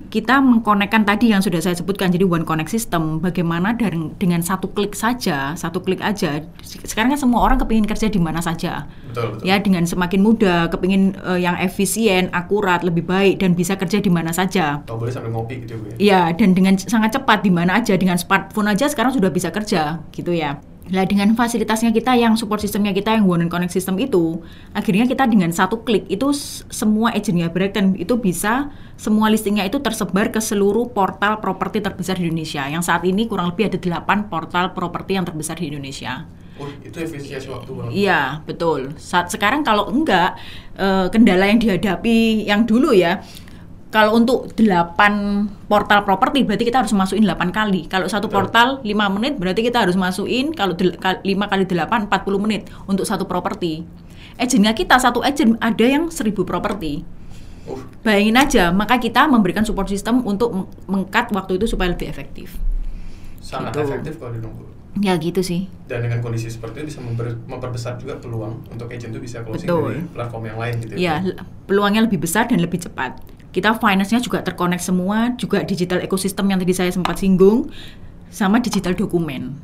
kita 0.07 0.39
mengkonekkan 0.39 1.03
tadi 1.03 1.35
yang 1.35 1.43
sudah 1.43 1.59
saya 1.59 1.75
sebutkan 1.75 2.15
jadi 2.15 2.23
one 2.23 2.47
connect 2.47 2.71
system 2.71 3.19
bagaimana 3.19 3.75
dari, 3.75 3.99
dengan 4.19 4.39
satu 4.39 4.71
klik 4.71 4.95
saja 4.95 5.59
satu 5.59 5.83
klik 5.83 5.99
aja 5.99 6.47
sekarang 6.63 7.15
kan 7.15 7.21
semua 7.21 7.43
orang 7.43 7.59
kepingin 7.59 7.87
kerja 7.89 8.07
di 8.07 8.21
mana 8.23 8.39
saja 8.39 8.87
betul, 9.11 9.35
betul. 9.35 9.45
ya 9.47 9.59
dengan 9.59 9.83
semakin 9.83 10.21
mudah 10.23 10.71
kepingin 10.71 11.19
uh, 11.27 11.39
yang 11.39 11.59
efisien 11.59 12.31
akurat 12.31 12.87
lebih 12.87 13.03
baik 13.03 13.43
dan 13.43 13.59
bisa 13.59 13.75
kerja 13.75 13.99
di 13.99 14.11
mana 14.13 14.31
saja 14.31 14.87
oh, 14.87 14.97
boleh 14.99 15.11
sambil 15.11 15.35
ngopi 15.35 15.67
gitu 15.67 15.75
ya 15.99 15.99
ya 15.99 16.21
dan 16.39 16.55
dengan 16.55 16.79
sangat 16.79 17.19
cepat 17.19 17.43
di 17.43 17.51
mana 17.51 17.83
aja 17.83 17.99
dengan 17.99 18.15
smartphone 18.15 18.71
aja 18.71 18.87
sekarang 18.87 19.11
sudah 19.11 19.31
bisa 19.35 19.51
kerja 19.51 19.99
gitu 20.15 20.31
ya 20.31 20.63
Nah 20.87 21.03
dengan 21.03 21.35
fasilitasnya 21.35 21.91
kita 21.91 22.15
yang 22.15 22.39
support 22.39 22.63
sistemnya 22.63 22.95
kita 22.95 23.19
yang 23.19 23.27
one 23.27 23.43
and 23.43 23.51
connect 23.51 23.75
system 23.75 23.99
itu, 23.99 24.39
akhirnya 24.71 25.07
kita 25.11 25.27
dengan 25.27 25.51
satu 25.51 25.83
klik 25.83 26.07
itu 26.07 26.31
semua 26.71 27.11
agentnya 27.11 27.51
Brighton 27.51 27.99
itu 27.99 28.15
bisa 28.23 28.71
semua 28.95 29.27
listingnya 29.27 29.67
itu 29.67 29.83
tersebar 29.83 30.31
ke 30.31 30.39
seluruh 30.39 30.95
portal 30.95 31.43
properti 31.43 31.83
terbesar 31.83 32.23
di 32.23 32.31
Indonesia. 32.31 32.65
Yang 32.71 32.87
saat 32.87 33.03
ini 33.03 33.27
kurang 33.27 33.51
lebih 33.51 33.75
ada 33.75 33.79
8 33.79 34.31
portal 34.31 34.73
properti 34.79 35.19
yang 35.19 35.27
terbesar 35.27 35.59
di 35.59 35.75
Indonesia. 35.75 36.23
Oh, 36.57 36.65
itu 36.81 36.97
efisiensi 36.97 37.53
waktu 37.53 37.69
banget. 37.69 37.91
Iya, 37.93 38.41
betul. 38.49 38.97
Saat 38.97 39.29
sekarang 39.29 39.61
kalau 39.61 39.93
enggak 39.93 40.41
eh, 40.81 41.07
kendala 41.13 41.53
yang 41.53 41.61
dihadapi 41.61 42.49
yang 42.49 42.65
dulu 42.65 42.97
ya, 42.97 43.21
kalau 43.97 44.13
untuk 44.13 44.53
8 44.53 45.73
portal 45.73 46.05
properti 46.05 46.45
berarti 46.45 46.69
kita 46.69 46.85
harus 46.85 46.93
masukin 46.93 47.25
8 47.25 47.49
kali. 47.49 47.89
Kalau 47.89 48.05
satu 48.05 48.29
portal 48.29 48.85
5 48.85 48.93
menit 49.17 49.41
berarti 49.41 49.65
kita 49.65 49.89
harus 49.89 49.97
masukin 49.97 50.53
kalau 50.53 50.77
5 50.77 51.25
kali 51.25 51.65
8 51.65 52.05
40 52.05 52.45
menit 52.45 52.69
untuk 52.85 53.09
satu 53.09 53.25
properti. 53.25 53.89
Agentnya 54.37 54.77
kita 54.77 55.01
satu 55.01 55.25
agent 55.25 55.57
ada 55.65 55.81
yang 55.89 56.13
1000 56.13 56.29
properti. 56.45 57.09
Uh. 57.65 57.81
Bayangin 58.05 58.37
aja, 58.37 58.69
maka 58.69 59.01
kita 59.01 59.25
memberikan 59.33 59.65
support 59.65 59.89
system 59.89 60.21
untuk 60.29 60.69
mengkat 60.85 61.33
waktu 61.33 61.57
itu 61.57 61.65
supaya 61.65 61.89
lebih 61.89 62.05
efektif. 62.05 62.61
Sangat 63.41 63.81
gitu. 63.81 63.81
efektif 63.81 64.21
kalau 64.21 64.37
dinunggu. 64.37 64.76
Ya 65.05 65.13
gitu 65.21 65.45
sih. 65.45 65.69
Dan 65.85 66.09
dengan 66.09 66.25
kondisi 66.25 66.49
seperti 66.49 66.81
itu 66.83 66.97
bisa 66.97 67.01
memper, 67.05 67.37
memperbesar 67.45 68.01
juga 68.01 68.17
peluang 68.17 68.65
untuk 68.73 68.89
agent 68.89 69.13
itu 69.13 69.21
bisa 69.21 69.45
closing 69.45 69.69
Betul. 69.69 69.93
dari 69.93 70.01
platform 70.09 70.45
yang 70.49 70.59
lain 70.59 70.75
gitu 70.81 70.93
ya. 70.97 70.99
Iya, 70.99 71.15
peluangnya 71.69 72.09
lebih 72.09 72.25
besar 72.25 72.49
dan 72.49 72.65
lebih 72.65 72.81
cepat 72.81 73.21
kita 73.57 73.73
finance-nya 73.81 74.21
juga 74.21 74.45
terkonek 74.45 74.85
semua, 74.85 75.33
juga 75.41 75.65
digital 75.65 76.05
ekosistem 76.05 76.45
yang 76.53 76.61
tadi 76.61 76.77
saya 76.77 76.93
sempat 76.93 77.17
singgung, 77.17 77.73
sama 78.29 78.61
digital 78.61 78.93
dokumen. 78.93 79.57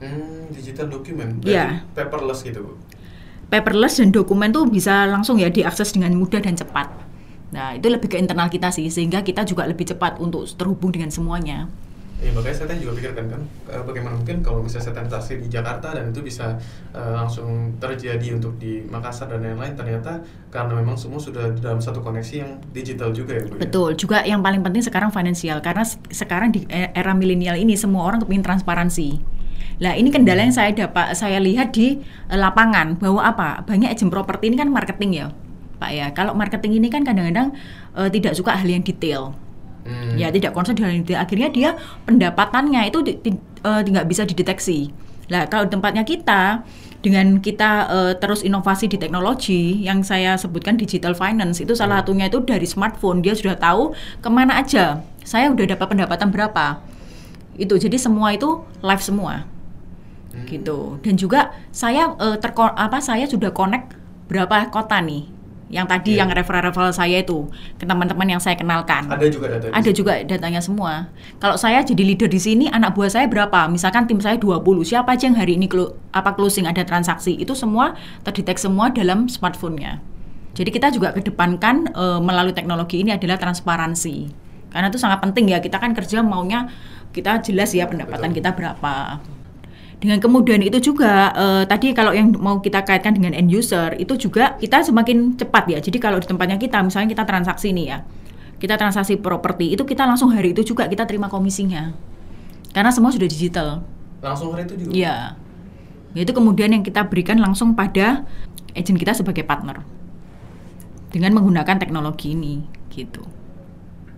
Hmm, 0.00 0.48
digital 0.48 0.88
dokumen, 0.88 1.36
ya. 1.44 1.84
paperless 1.92 2.40
gitu, 2.40 2.64
Bu? 2.64 2.72
Paperless 3.52 4.00
dan 4.00 4.08
dokumen 4.08 4.56
tuh 4.56 4.64
bisa 4.64 5.04
langsung 5.04 5.36
ya 5.36 5.52
diakses 5.52 5.92
dengan 5.92 6.16
mudah 6.16 6.40
dan 6.40 6.56
cepat. 6.56 6.88
Nah, 7.52 7.76
itu 7.76 7.92
lebih 7.92 8.08
ke 8.08 8.16
internal 8.16 8.48
kita 8.48 8.72
sih, 8.72 8.88
sehingga 8.88 9.20
kita 9.20 9.44
juga 9.44 9.68
lebih 9.68 9.84
cepat 9.84 10.16
untuk 10.16 10.48
terhubung 10.56 10.88
dengan 10.88 11.12
semuanya. 11.12 11.68
Ya, 12.24 12.32
makanya 12.32 12.56
saya 12.56 12.80
juga 12.80 12.96
pikirkan 12.96 13.26
kan 13.28 13.40
eh, 13.68 13.82
bagaimana 13.84 14.16
mungkin 14.16 14.40
kalau 14.40 14.64
misalnya 14.64 14.88
saya 14.88 14.96
transaksi 14.96 15.36
di 15.44 15.48
Jakarta 15.52 15.92
dan 15.92 16.08
itu 16.08 16.24
bisa 16.24 16.56
uh, 16.96 17.12
langsung 17.20 17.76
terjadi 17.76 18.40
untuk 18.40 18.56
di 18.56 18.80
Makassar 18.88 19.28
dan 19.28 19.44
lain-lain 19.44 19.76
ternyata 19.76 20.24
karena 20.48 20.72
memang 20.72 20.96
semua 20.96 21.20
sudah 21.20 21.52
dalam 21.60 21.84
satu 21.84 22.00
koneksi 22.00 22.34
yang 22.40 22.50
digital 22.72 23.12
juga 23.12 23.36
ya 23.36 23.44
Bu. 23.44 23.60
Ya? 23.60 23.68
Betul, 23.68 23.88
juga 24.00 24.24
yang 24.24 24.40
paling 24.40 24.64
penting 24.64 24.80
sekarang 24.80 25.12
finansial 25.12 25.60
karena 25.60 25.84
sekarang 26.08 26.48
di 26.48 26.64
e, 26.72 26.88
era 26.96 27.12
milenial 27.12 27.60
ini 27.60 27.76
semua 27.76 28.08
orang 28.08 28.24
kepingin 28.24 28.40
transparansi. 28.40 29.20
Nah 29.84 29.92
ini 29.92 30.08
kendala 30.08 30.48
yang 30.48 30.56
saya 30.56 30.72
dapat 30.72 31.12
saya 31.12 31.36
lihat 31.44 31.76
di 31.76 32.00
lapangan 32.32 32.96
bahwa 32.96 33.20
apa 33.20 33.68
banyak 33.68 33.92
agent 33.92 34.08
properti 34.08 34.48
ini 34.48 34.56
kan 34.56 34.72
marketing 34.72 35.12
ya 35.12 35.26
Pak 35.76 35.90
ya. 35.92 36.06
Kalau 36.16 36.32
marketing 36.32 36.80
ini 36.80 36.88
kan 36.88 37.04
kadang-kadang 37.04 37.52
uh, 37.92 38.08
tidak 38.08 38.32
suka 38.32 38.56
hal 38.56 38.64
yang 38.64 38.80
detail 38.80 39.36
hmm. 39.84 40.16
ya 40.18 40.28
tidak 40.32 40.52
konsen 40.56 40.74
dengan 40.76 41.00
itu 41.00 41.14
akhirnya 41.14 41.48
dia 41.52 41.70
pendapatannya 42.08 42.90
itu 42.90 42.98
tidak 43.04 44.04
uh, 44.04 44.08
bisa 44.08 44.24
dideteksi. 44.26 44.92
Nah, 45.32 45.48
kalau 45.48 45.64
tempatnya 45.64 46.04
kita 46.04 46.64
dengan 47.00 47.40
kita 47.40 47.88
uh, 47.88 48.12
terus 48.16 48.40
inovasi 48.44 48.88
di 48.88 48.96
teknologi 48.96 49.84
yang 49.84 50.00
saya 50.00 50.36
sebutkan 50.40 50.76
digital 50.76 51.12
finance 51.12 51.60
itu 51.60 51.76
salah 51.76 52.00
hmm. 52.00 52.04
satunya 52.08 52.26
itu 52.32 52.38
dari 52.44 52.64
smartphone. 52.68 53.20
Dia 53.20 53.36
sudah 53.36 53.56
tahu 53.56 53.92
ke 54.20 54.28
mana 54.28 54.60
aja. 54.60 55.04
Saya 55.24 55.52
udah 55.52 55.64
dapat 55.76 55.86
pendapatan 55.96 56.28
berapa. 56.32 56.80
Itu 57.56 57.76
jadi 57.80 57.96
semua 57.96 58.32
itu 58.36 58.64
live 58.84 59.04
semua. 59.04 59.44
Hmm. 60.34 60.48
gitu. 60.50 60.98
Dan 61.00 61.14
juga 61.14 61.54
saya 61.70 62.10
uh, 62.18 62.36
terko 62.40 62.66
apa 62.66 62.98
saya 62.98 63.24
sudah 63.24 63.54
connect 63.54 63.94
berapa 64.26 64.72
kota 64.72 64.98
nih 64.98 65.33
yang 65.74 65.90
tadi 65.90 66.14
yeah. 66.14 66.22
yang 66.22 66.30
referral-referral 66.30 66.94
saya 66.94 67.18
itu 67.18 67.50
ke 67.74 67.82
teman-teman 67.82 68.30
yang 68.30 68.38
saya 68.38 68.54
kenalkan. 68.54 69.10
Ada 69.10 69.26
juga 69.26 69.46
data. 69.50 69.74
Ada 69.74 69.90
juga 69.90 70.12
datanya 70.22 70.62
semua. 70.62 71.10
Kalau 71.42 71.58
saya 71.58 71.82
jadi 71.82 71.98
leader 71.98 72.30
di 72.30 72.38
sini, 72.38 72.70
anak 72.70 72.94
buah 72.94 73.10
saya 73.10 73.26
berapa? 73.26 73.66
Misalkan 73.66 74.06
tim 74.06 74.22
saya 74.22 74.38
20, 74.38 74.62
siapa 74.86 75.18
aja 75.18 75.26
yang 75.26 75.34
hari 75.34 75.58
ini 75.58 75.66
clo 75.66 75.98
apa 76.14 76.38
closing 76.38 76.70
ada 76.70 76.86
transaksi, 76.86 77.34
itu 77.34 77.58
semua 77.58 77.98
terdetek 78.22 78.62
semua 78.62 78.94
dalam 78.94 79.26
smartphone-nya. 79.26 79.98
Jadi 80.54 80.70
kita 80.70 80.94
juga 80.94 81.10
kedepankan 81.10 81.90
e, 81.90 82.04
melalui 82.22 82.54
teknologi 82.54 83.02
ini 83.02 83.10
adalah 83.10 83.34
transparansi. 83.42 84.30
Karena 84.70 84.86
itu 84.86 85.02
sangat 85.02 85.18
penting 85.18 85.50
ya, 85.50 85.58
kita 85.58 85.82
kan 85.82 85.90
kerja 85.90 86.22
maunya 86.22 86.70
kita 87.10 87.42
jelas 87.42 87.70
ya 87.74 87.90
pendapatan 87.90 88.30
Betul. 88.30 88.38
kita 88.38 88.50
berapa. 88.54 88.94
Dengan 89.98 90.20
kemudian 90.20 90.60
itu 90.60 90.92
juga 90.92 91.32
uh, 91.32 91.62
tadi 91.64 91.94
kalau 91.96 92.12
yang 92.12 92.34
mau 92.36 92.60
kita 92.60 92.84
kaitkan 92.84 93.16
dengan 93.16 93.32
end 93.32 93.48
user 93.48 93.94
itu 93.96 94.18
juga 94.18 94.58
kita 94.60 94.84
semakin 94.84 95.38
cepat 95.38 95.64
ya. 95.70 95.78
Jadi 95.80 95.96
kalau 96.02 96.20
di 96.20 96.26
tempatnya 96.28 96.60
kita 96.60 96.82
misalnya 96.84 97.08
kita 97.14 97.24
transaksi 97.24 97.72
nih 97.72 97.86
ya. 97.88 97.98
Kita 98.60 98.76
transaksi 98.76 99.16
properti 99.16 99.72
itu 99.72 99.82
kita 99.84 100.04
langsung 100.04 100.32
hari 100.32 100.52
itu 100.52 100.62
juga 100.64 100.88
kita 100.90 101.08
terima 101.08 101.32
komisinya. 101.32 101.94
Karena 102.74 102.90
semua 102.90 103.14
sudah 103.14 103.28
digital. 103.28 103.86
Langsung 104.20 104.52
hari 104.52 104.66
itu 104.66 104.74
juga. 104.76 104.92
Iya. 104.92 105.16
Yaitu 106.14 106.32
kemudian 106.34 106.70
yang 106.74 106.82
kita 106.82 107.06
berikan 107.06 107.38
langsung 107.38 107.74
pada 107.74 108.26
agent 108.74 108.98
kita 108.98 109.14
sebagai 109.14 109.46
partner. 109.46 109.82
Dengan 111.14 111.38
menggunakan 111.38 111.78
teknologi 111.78 112.34
ini 112.34 112.66
gitu. 112.90 113.22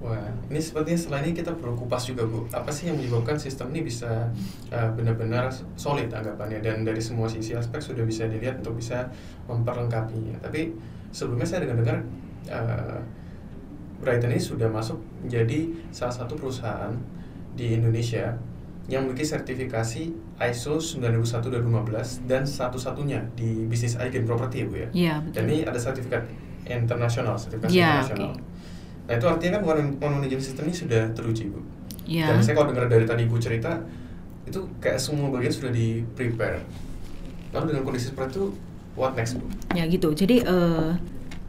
Wah, 0.07 0.23
ini 0.47 0.63
sepertinya 0.63 0.95
selain 0.95 1.25
ini 1.27 1.35
kita 1.35 1.51
perlu 1.59 1.75
kupas 1.75 2.07
juga 2.07 2.23
Bu. 2.23 2.47
Apa 2.55 2.71
sih 2.71 2.87
yang 2.87 2.95
menyebabkan 2.95 3.35
sistem 3.35 3.75
ini 3.75 3.83
bisa 3.91 4.31
uh, 4.71 4.89
benar-benar 4.95 5.51
solid 5.75 6.07
anggapannya 6.15 6.63
dan 6.63 6.87
dari 6.87 7.03
semua 7.03 7.27
sisi 7.27 7.59
aspek 7.59 7.83
sudah 7.83 8.07
bisa 8.07 8.31
dilihat 8.31 8.63
untuk 8.63 8.79
bisa 8.79 9.11
memperlengkapinya. 9.51 10.39
Tapi 10.39 10.71
sebelumnya 11.11 11.51
saya 11.51 11.67
dengar-dengar 11.67 12.07
uh, 12.47 13.03
Brighton 13.99 14.31
ini 14.31 14.39
sudah 14.39 14.71
masuk 14.71 15.03
menjadi 15.27 15.75
salah 15.91 16.15
satu 16.15 16.39
perusahaan 16.39 16.95
di 17.59 17.75
Indonesia 17.75 18.39
yang 18.87 19.11
memiliki 19.11 19.27
sertifikasi 19.27 20.15
ISO 20.39 20.79
9001-2015 20.79 22.31
dan 22.31 22.47
satu-satunya 22.47 23.35
di 23.35 23.67
bisnis 23.67 23.99
agen 23.99 24.23
properti 24.23 24.63
ya 24.63 24.67
Bu 24.71 24.77
ya. 24.79 24.89
Iya, 24.95 25.15
betul. 25.27 25.35
Dan 25.35 25.45
ini 25.51 25.59
ada 25.67 25.81
sertifikat 25.83 26.23
internasional, 26.63 27.35
sertifikasi 27.35 27.75
ya, 27.75 28.07
internasional. 28.07 28.39
Okay 28.39 28.55
Nah 29.07 29.15
itu 29.15 29.27
artinya 29.27 29.59
kan 29.59 29.63
one, 29.63 29.83
one 30.03 30.15
management 30.19 30.43
system 30.43 30.67
ini 30.67 30.75
sudah 30.75 31.03
teruji 31.15 31.51
bu. 31.51 31.63
Yeah. 32.07 32.31
Dan 32.31 32.43
saya 32.43 32.55
kalau 32.59 32.71
dengar 32.71 32.87
dari 32.91 33.07
tadi 33.07 33.27
ibu 33.27 33.39
cerita 33.39 33.83
itu 34.47 34.63
kayak 34.79 34.99
semua 34.99 35.31
bagian 35.31 35.51
sudah 35.55 35.71
di 35.75 36.03
prepare. 36.15 36.63
Lalu 37.55 37.75
dengan 37.75 37.83
kondisi 37.87 38.11
seperti 38.11 38.39
itu, 38.39 38.47
what 38.99 39.15
next 39.15 39.39
bu? 39.39 39.47
Ya 39.75 39.87
gitu. 39.87 40.15
Jadi 40.15 40.43
uh, 40.47 40.95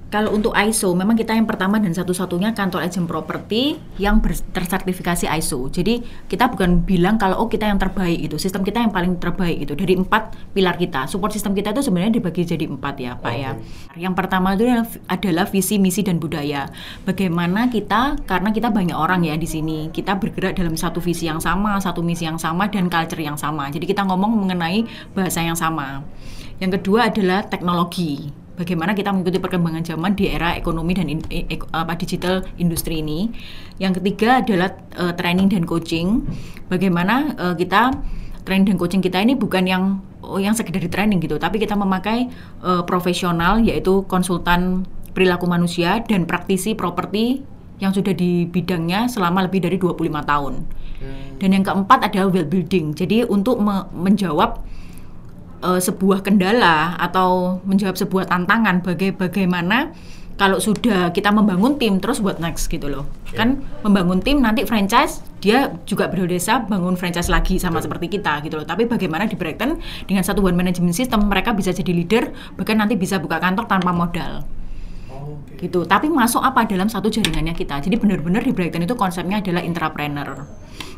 kalau 0.08 0.32
untuk 0.32 0.56
ISO, 0.56 0.96
memang 0.96 1.20
kita 1.20 1.36
yang 1.36 1.44
pertama 1.44 1.84
dan 1.84 1.92
satu-satunya 1.92 2.56
kantor 2.56 2.80
agent 2.80 3.12
properti 3.12 3.76
yang 4.00 4.24
tersertifikasi 4.56 5.28
ISO. 5.28 5.68
Jadi 5.68 6.00
kita 6.32 6.48
bukan 6.48 6.88
bilang 6.88 7.20
kalau 7.20 7.44
oh 7.44 7.52
kita 7.52 7.68
yang 7.68 7.76
terbaik 7.76 8.16
itu, 8.16 8.40
sistem 8.40 8.64
kita 8.64 8.80
yang 8.80 8.96
paling 8.96 9.20
terbaik 9.20 9.68
itu 9.68 9.76
dari 9.76 10.00
empat 10.00 10.56
pilar 10.56 10.80
kita. 10.80 11.12
Support 11.12 11.36
sistem 11.36 11.52
kita 11.52 11.76
itu 11.76 11.84
sebenarnya 11.84 12.24
dibagi 12.24 12.48
jadi 12.48 12.72
empat 12.72 12.96
ya, 13.04 13.20
Pak 13.20 13.28
okay. 13.28 13.44
ya. 13.44 13.52
Yang 14.08 14.14
pertama 14.16 14.56
itu 14.56 14.72
adalah 15.12 15.44
visi, 15.52 15.76
misi 15.76 16.08
dan 16.08 16.24
budaya. 16.24 16.72
Bagaimana 17.04 17.68
kita 17.68 18.16
karena 18.24 18.56
kita 18.56 18.72
banyak 18.72 18.96
orang 18.96 19.28
ya 19.28 19.36
di 19.36 19.44
sini, 19.50 19.92
kita 19.92 20.16
bergerak 20.16 20.56
dalam 20.56 20.80
satu 20.80 21.04
visi 21.04 21.28
yang 21.28 21.44
sama, 21.44 21.84
satu 21.84 22.00
misi 22.00 22.24
yang 22.24 22.40
sama 22.40 22.72
dan 22.72 22.88
culture 22.88 23.20
yang 23.20 23.36
sama. 23.36 23.68
Jadi 23.68 23.84
kita 23.84 24.08
ngomong 24.08 24.40
mengenai 24.40 24.88
bahasa 25.12 25.44
yang 25.44 25.60
sama. 25.60 26.00
Yang 26.64 26.80
kedua 26.80 27.12
adalah 27.12 27.44
teknologi 27.44 28.47
bagaimana 28.58 28.98
kita 28.98 29.14
mengikuti 29.14 29.38
perkembangan 29.38 29.86
zaman 29.86 30.18
di 30.18 30.34
era 30.34 30.58
ekonomi 30.58 30.98
dan 30.98 31.08
in, 31.08 31.22
e, 31.30 31.46
apa 31.72 31.94
digital 31.96 32.44
industri 32.58 33.06
ini. 33.06 33.30
Yang 33.78 34.02
ketiga 34.02 34.42
adalah 34.42 34.74
uh, 34.98 35.14
training 35.14 35.54
dan 35.54 35.64
coaching. 35.64 36.26
Bagaimana 36.68 37.38
uh, 37.38 37.56
kita 37.56 37.94
training 38.44 38.74
dan 38.74 38.78
coaching 38.82 39.06
kita 39.06 39.22
ini 39.22 39.38
bukan 39.38 39.70
yang 39.70 40.02
oh, 40.26 40.42
yang 40.42 40.58
sekedar 40.58 40.82
di 40.82 40.90
training 40.90 41.22
gitu, 41.22 41.38
tapi 41.38 41.62
kita 41.62 41.78
memakai 41.78 42.28
uh, 42.66 42.82
profesional 42.84 43.62
yaitu 43.62 44.02
konsultan 44.10 44.90
perilaku 45.14 45.46
manusia 45.46 46.02
dan 46.04 46.26
praktisi 46.26 46.74
properti 46.74 47.46
yang 47.78 47.94
sudah 47.94 48.14
di 48.18 48.50
bidangnya 48.50 49.06
selama 49.06 49.46
lebih 49.46 49.62
dari 49.62 49.78
25 49.78 50.02
tahun. 50.26 50.54
Hmm. 50.98 51.38
Dan 51.38 51.50
yang 51.54 51.62
keempat 51.62 52.10
adalah 52.10 52.34
well 52.34 52.50
building. 52.50 52.98
Jadi 52.98 53.22
untuk 53.30 53.62
me 53.62 53.86
menjawab 53.94 54.66
uh, 55.62 55.82
sebuah 55.82 56.22
kendala 56.26 56.98
atau 56.98 57.62
menjawab 57.66 57.98
sebuah 57.98 58.30
tantangan 58.30 58.82
baga 58.84 59.14
bagaimana 59.14 59.94
kalau 60.38 60.62
sudah 60.62 61.10
kita 61.12 61.34
membangun 61.34 61.82
tim 61.82 61.98
terus 61.98 62.22
buat 62.22 62.38
next 62.38 62.70
gitu 62.70 62.86
loh 62.88 63.10
yeah. 63.34 63.42
kan 63.42 63.50
membangun 63.82 64.22
tim 64.22 64.38
nanti 64.38 64.64
franchise 64.70 65.26
dia 65.42 65.74
juga 65.90 66.10
berdesa 66.10 66.62
bangun 66.66 66.94
franchise 66.94 67.30
lagi 67.30 67.58
sama 67.58 67.82
Betul. 67.82 67.86
seperti 67.90 68.08
kita 68.18 68.34
gitu 68.46 68.62
loh 68.62 68.66
tapi 68.70 68.86
bagaimana 68.86 69.26
di 69.26 69.34
Brighton 69.34 69.82
dengan 70.06 70.22
satu 70.22 70.46
one 70.46 70.54
management 70.54 70.94
system 70.94 71.26
mereka 71.26 71.58
bisa 71.58 71.74
jadi 71.74 71.90
leader 71.90 72.30
bahkan 72.54 72.78
nanti 72.78 72.94
bisa 72.94 73.18
buka 73.18 73.42
kantor 73.42 73.66
tanpa 73.66 73.90
modal 73.90 74.46
oh, 75.10 75.42
okay. 75.42 75.68
gitu. 75.68 75.84
Tapi 75.86 76.08
masuk 76.08 76.42
apa 76.42 76.70
dalam 76.70 76.88
satu 76.88 77.10
jaringannya 77.10 77.58
kita. 77.58 77.82
Jadi 77.82 77.96
benar-benar 77.98 78.46
di 78.46 78.54
Brighton 78.54 78.86
itu 78.86 78.96
konsepnya 78.96 79.42
adalah 79.42 79.66
intrapreneur. 79.66 80.46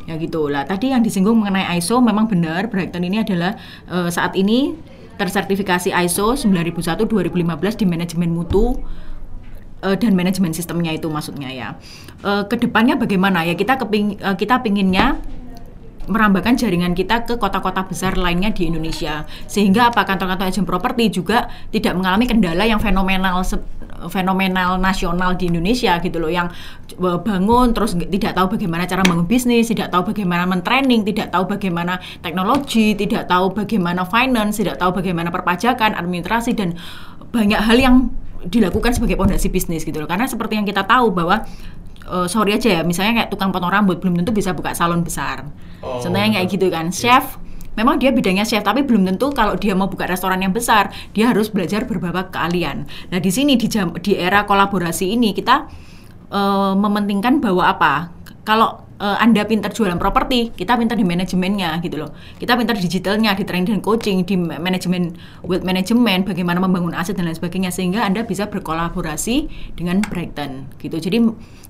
Ya 0.08 0.16
gitu 0.16 0.48
lah. 0.48 0.64
Tadi 0.64 0.92
yang 0.92 1.04
disinggung 1.04 1.40
mengenai 1.40 1.76
ISO 1.78 2.00
memang 2.00 2.26
benar 2.28 2.68
Brighton 2.72 3.04
ini 3.04 3.20
adalah 3.20 3.56
uh, 3.88 4.08
saat 4.08 4.36
ini 4.36 4.74
tersertifikasi 5.20 5.92
ISO 5.92 6.32
9001 6.32 7.04
2015 7.04 7.80
di 7.80 7.84
manajemen 7.84 8.32
mutu 8.32 8.80
uh, 9.84 9.96
dan 9.96 10.16
manajemen 10.16 10.56
sistemnya 10.56 10.96
itu 10.96 11.12
maksudnya 11.12 11.52
ya. 11.52 11.68
Uh, 12.24 12.48
ke 12.48 12.56
depannya 12.56 12.96
bagaimana 12.96 13.44
ya 13.44 13.54
kita 13.54 13.76
keping 13.76 14.16
kita 14.40 14.64
pinginnya 14.64 15.20
merambahkan 16.10 16.58
jaringan 16.58 16.96
kita 16.96 17.22
ke 17.22 17.38
kota-kota 17.38 17.86
besar 17.86 18.18
lainnya 18.18 18.50
di 18.50 18.66
Indonesia 18.66 19.28
sehingga 19.46 19.94
apa 19.94 20.02
kantor-kantor 20.02 20.50
agent 20.50 20.66
properti 20.66 21.22
juga 21.22 21.46
tidak 21.70 21.94
mengalami 21.94 22.26
kendala 22.26 22.66
yang 22.66 22.82
fenomenal 22.82 23.46
fenomenal 24.08 24.80
nasional 24.80 25.36
di 25.36 25.52
Indonesia 25.52 26.00
gitu 26.00 26.16
loh 26.16 26.32
yang 26.32 26.48
bangun 27.00 27.76
terus 27.76 27.96
tidak 27.96 28.32
tahu 28.36 28.56
bagaimana 28.56 28.88
cara 28.88 29.04
membangun 29.04 29.28
bisnis, 29.28 29.68
tidak 29.68 29.92
tahu 29.92 30.14
bagaimana 30.14 30.48
mentraining, 30.48 31.04
tidak 31.04 31.32
tahu 31.32 31.44
bagaimana 31.48 32.00
teknologi, 32.24 32.96
tidak 32.96 33.28
tahu 33.28 33.52
bagaimana 33.52 34.04
finance, 34.08 34.60
tidak 34.60 34.80
tahu 34.80 34.96
bagaimana 34.96 35.28
perpajakan, 35.28 35.96
administrasi 35.96 36.56
dan 36.56 36.76
banyak 37.30 37.60
hal 37.60 37.76
yang 37.76 37.96
dilakukan 38.44 38.96
sebagai 38.96 39.20
pondasi 39.20 39.52
bisnis 39.52 39.84
gitu 39.84 40.00
loh. 40.00 40.08
Karena 40.08 40.24
seperti 40.24 40.56
yang 40.56 40.64
kita 40.64 40.88
tahu 40.88 41.12
bahwa 41.12 41.44
uh, 42.08 42.26
sorry 42.26 42.56
aja 42.56 42.80
ya, 42.80 42.82
misalnya 42.82 43.24
kayak 43.24 43.30
tukang 43.32 43.52
potong 43.52 43.72
rambut 43.72 44.00
belum 44.00 44.20
tentu 44.20 44.32
bisa 44.32 44.56
buka 44.56 44.72
salon 44.72 45.04
besar. 45.04 45.44
Oh, 45.84 46.00
Contohnya 46.00 46.40
kayak 46.40 46.48
gitu 46.48 46.66
kan. 46.72 46.88
Chef 46.88 47.36
memang 47.80 47.96
dia 47.96 48.12
bidangnya 48.12 48.44
chef 48.44 48.60
tapi 48.60 48.84
belum 48.84 49.08
tentu 49.08 49.32
kalau 49.32 49.56
dia 49.56 49.72
mau 49.72 49.88
buka 49.88 50.04
restoran 50.04 50.44
yang 50.44 50.52
besar 50.52 50.92
dia 51.16 51.32
harus 51.32 51.48
belajar 51.48 51.88
beberapa 51.88 52.28
keahlian. 52.28 52.84
Nah 53.08 53.18
di 53.18 53.32
sini 53.32 53.56
di 53.56 53.66
jam, 53.72 53.96
di 53.96 54.20
era 54.20 54.44
kolaborasi 54.44 55.16
ini 55.16 55.32
kita 55.32 55.64
uh, 56.28 56.76
mementingkan 56.76 57.40
bahwa 57.40 57.64
apa? 57.64 58.12
Kalau 58.44 58.90
uh, 59.00 59.16
Anda 59.18 59.48
pintar 59.48 59.72
jualan 59.72 59.96
properti, 59.96 60.52
kita 60.52 60.76
pintar 60.76 61.00
di 61.00 61.04
manajemennya 61.08 61.80
gitu 61.80 62.04
loh. 62.04 62.10
Kita 62.36 62.54
pintar 62.54 62.76
digitalnya, 62.76 63.32
di 63.36 63.44
training 63.48 63.80
dan 63.80 63.82
coaching, 63.82 64.22
di 64.28 64.36
manajemen 64.36 65.16
wealth 65.44 65.64
management, 65.64 66.28
bagaimana 66.28 66.60
membangun 66.60 66.92
aset 66.92 67.16
dan 67.16 67.26
lain 67.26 67.36
sebagainya 67.36 67.72
sehingga 67.72 68.04
Anda 68.04 68.28
bisa 68.28 68.46
berkolaborasi 68.52 69.48
dengan 69.76 70.04
Brighton 70.04 70.68
gitu. 70.80 71.00
Jadi 71.00 71.18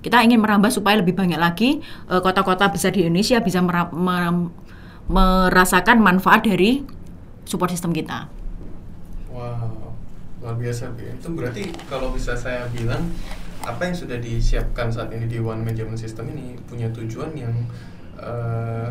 kita 0.02 0.20
ingin 0.26 0.42
merambah 0.42 0.72
supaya 0.74 0.98
lebih 0.98 1.14
banyak 1.14 1.36
lagi 1.36 1.84
eh, 2.08 2.20
kota-kota 2.20 2.72
besar 2.72 2.96
di 2.96 3.04
Indonesia 3.04 3.38
bisa 3.42 3.60
merasakan 5.10 5.98
manfaat 5.98 6.46
dari 6.46 6.86
support 7.42 7.74
system 7.74 7.90
kita. 7.90 8.30
Wow, 9.34 9.90
luar 10.38 10.54
biasa. 10.54 10.94
Itu 10.94 11.34
berarti 11.34 11.74
kalau 11.90 12.14
bisa 12.14 12.38
saya 12.38 12.70
bilang 12.70 13.10
apa 13.66 13.90
yang 13.90 13.96
sudah 13.98 14.16
disiapkan 14.22 14.88
saat 14.88 15.10
ini 15.12 15.26
di 15.26 15.42
One 15.42 15.66
Management 15.66 15.98
System 15.98 16.30
ini 16.32 16.56
punya 16.64 16.88
tujuan 16.94 17.34
yang 17.34 17.52
uh, 18.16 18.88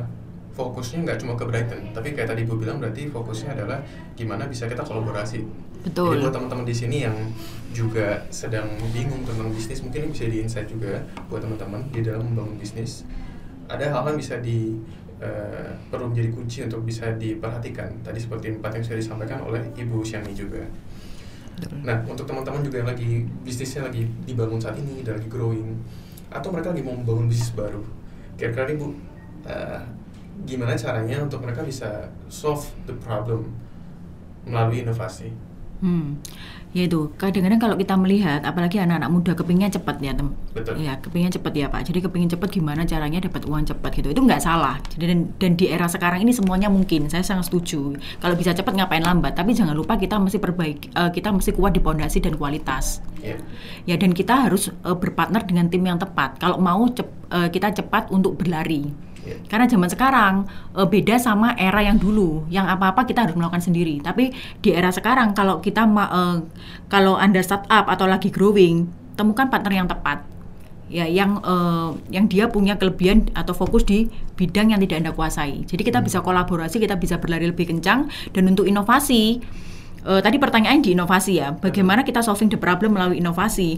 fokusnya 0.53 1.07
nggak 1.07 1.17
cuma 1.23 1.33
ke 1.39 1.47
Brighton, 1.47 1.95
tapi 1.95 2.11
kayak 2.11 2.35
tadi 2.35 2.43
Bu 2.43 2.59
bilang 2.59 2.83
berarti 2.83 3.07
fokusnya 3.07 3.55
adalah 3.55 3.79
gimana 4.19 4.43
bisa 4.45 4.67
kita 4.67 4.83
kolaborasi. 4.83 5.41
Betul. 5.87 6.19
Jadi 6.19 6.27
buat 6.27 6.35
teman-teman 6.35 6.67
di 6.67 6.75
sini 6.75 7.07
yang 7.07 7.15
juga 7.71 8.27
sedang 8.27 8.67
bingung 8.91 9.23
tentang 9.23 9.47
bisnis, 9.55 9.79
mungkin 9.79 10.11
bisa 10.11 10.27
di 10.27 10.43
insight 10.43 10.67
juga 10.67 10.99
buat 11.31 11.39
teman-teman 11.39 11.87
di 11.95 12.03
dalam 12.03 12.27
membangun 12.27 12.59
bisnis. 12.59 13.07
Ada 13.71 13.95
hal-hal 13.95 14.19
bisa 14.19 14.35
di 14.43 14.75
uh, 15.19 15.71
perlu 15.91 16.11
menjadi 16.11 16.29
kunci 16.33 16.57
untuk 16.65 16.83
bisa 16.83 17.11
diperhatikan. 17.15 17.91
Tadi 18.03 18.19
seperti 18.19 18.55
empat 18.55 18.79
yang 18.79 18.83
sudah 18.83 18.99
disampaikan 18.99 19.39
oleh 19.45 19.61
Ibu 19.75 20.01
Syami 20.03 20.31
juga. 20.35 20.63
Nah, 21.83 21.99
untuk 22.07 22.23
teman-teman 22.23 22.63
juga 22.63 22.79
yang 22.79 22.89
lagi 22.89 23.27
bisnisnya 23.43 23.83
lagi 23.91 24.07
dibangun 24.23 24.63
saat 24.63 24.79
ini 24.79 25.03
dan 25.03 25.19
lagi 25.19 25.27
growing, 25.27 25.75
atau 26.31 26.55
mereka 26.55 26.71
lagi 26.71 26.83
mau 26.87 26.95
membangun 26.95 27.27
bisnis 27.27 27.51
baru, 27.51 27.83
kira-kira 28.39 28.71
nih 28.71 28.77
Bu, 28.79 28.87
uh, 28.87 29.83
gimana 30.47 30.79
caranya 30.79 31.19
untuk 31.19 31.43
mereka 31.43 31.67
bisa 31.67 32.07
solve 32.31 32.63
the 32.87 32.95
problem 33.03 33.51
melalui 34.47 34.87
inovasi? 34.87 35.35
Hmm 35.83 36.15
ya 36.69 36.85
itu 36.85 37.09
kadang-kadang 37.17 37.57
kalau 37.57 37.75
kita 37.75 37.97
melihat 37.97 38.45
apalagi 38.45 38.77
anak-anak 38.77 39.09
muda 39.09 39.31
kepingnya 39.33 39.73
cepat 39.73 39.97
ya 40.05 40.13
tem? 40.13 40.29
Betul. 40.53 40.77
ya 40.85 40.93
kepingnya 41.01 41.31
cepat 41.33 41.53
ya 41.57 41.65
pak. 41.65 41.81
Jadi 41.89 41.99
kepingin 42.05 42.29
cepat 42.29 42.49
gimana 42.53 42.85
caranya 42.85 43.19
dapat 43.25 43.49
uang 43.49 43.65
cepat 43.65 43.91
gitu. 43.97 44.13
Itu 44.13 44.21
nggak 44.21 44.41
salah. 44.41 44.77
Jadi 44.93 45.05
dan, 45.09 45.19
dan 45.41 45.51
di 45.57 45.65
era 45.65 45.89
sekarang 45.89 46.21
ini 46.21 46.29
semuanya 46.29 46.69
mungkin. 46.69 47.09
Saya 47.09 47.25
sangat 47.25 47.49
setuju. 47.49 47.97
Kalau 48.21 48.35
bisa 48.37 48.53
cepat 48.53 48.77
ngapain 48.77 49.01
lambat? 49.01 49.33
Tapi 49.33 49.57
jangan 49.57 49.73
lupa 49.73 49.97
kita 49.97 50.21
mesti 50.21 50.37
perbaiki 50.37 50.93
uh, 50.93 51.09
kita 51.09 51.33
mesti 51.33 51.57
kuat 51.57 51.73
di 51.73 51.81
pondasi 51.81 52.21
dan 52.21 52.37
kualitas. 52.37 53.01
Yeah. 53.19 53.35
ya 53.83 53.99
dan 53.99 54.15
kita 54.15 54.47
harus 54.47 54.71
uh, 54.87 54.95
berpartner 54.95 55.43
dengan 55.43 55.67
tim 55.67 55.83
yang 55.83 55.99
tepat. 55.99 56.39
Kalau 56.39 56.55
mau 56.55 56.87
cep, 56.87 57.11
uh, 57.33 57.51
kita 57.51 57.75
cepat 57.75 58.07
untuk 58.15 58.39
berlari 58.39 58.87
Karena 59.51 59.65
zaman 59.67 59.89
sekarang 59.91 60.33
e, 60.73 60.81
beda 60.87 61.19
sama 61.19 61.53
era 61.59 61.83
yang 61.83 61.99
dulu, 61.99 62.47
yang 62.47 62.65
apa-apa 62.65 63.03
kita 63.03 63.27
harus 63.27 63.35
melakukan 63.35 63.61
sendiri. 63.61 63.99
Tapi 63.99 64.31
di 64.63 64.69
era 64.71 64.89
sekarang 64.89 65.35
kalau 65.35 65.59
kita 65.59 65.85
e, 65.85 66.21
kalau 66.87 67.19
Anda 67.19 67.43
startup 67.43 67.85
atau 67.89 68.05
lagi 68.07 68.31
growing, 68.31 68.87
temukan 69.19 69.51
partner 69.51 69.73
yang 69.75 69.89
tepat. 69.89 70.23
Ya, 70.89 71.05
yang 71.05 71.37
uh, 71.45 71.93
yang 72.09 72.25
dia 72.25 72.49
punya 72.49 72.73
kelebihan 72.73 73.29
atau 73.37 73.53
fokus 73.53 73.85
di 73.85 74.09
bidang 74.33 74.73
yang 74.73 74.81
tidak 74.81 75.05
Anda 75.05 75.13
kuasai. 75.13 75.61
Jadi 75.69 75.85
kita 75.85 76.01
hmm. 76.01 76.09
bisa 76.09 76.25
kolaborasi, 76.25 76.81
kita 76.81 76.97
bisa 76.97 77.21
berlari 77.21 77.45
lebih 77.45 77.69
kencang 77.69 78.09
dan 78.33 78.43
untuk 78.49 78.65
inovasi 78.65 79.37
uh, 80.01 80.17
tadi 80.17 80.41
pertanyaan 80.41 80.81
di 80.81 80.97
inovasi 80.97 81.45
ya. 81.45 81.53
Bagaimana 81.53 82.01
kita 82.01 82.25
solving 82.25 82.49
the 82.49 82.57
problem 82.57 82.97
melalui 82.97 83.21
inovasi? 83.21 83.77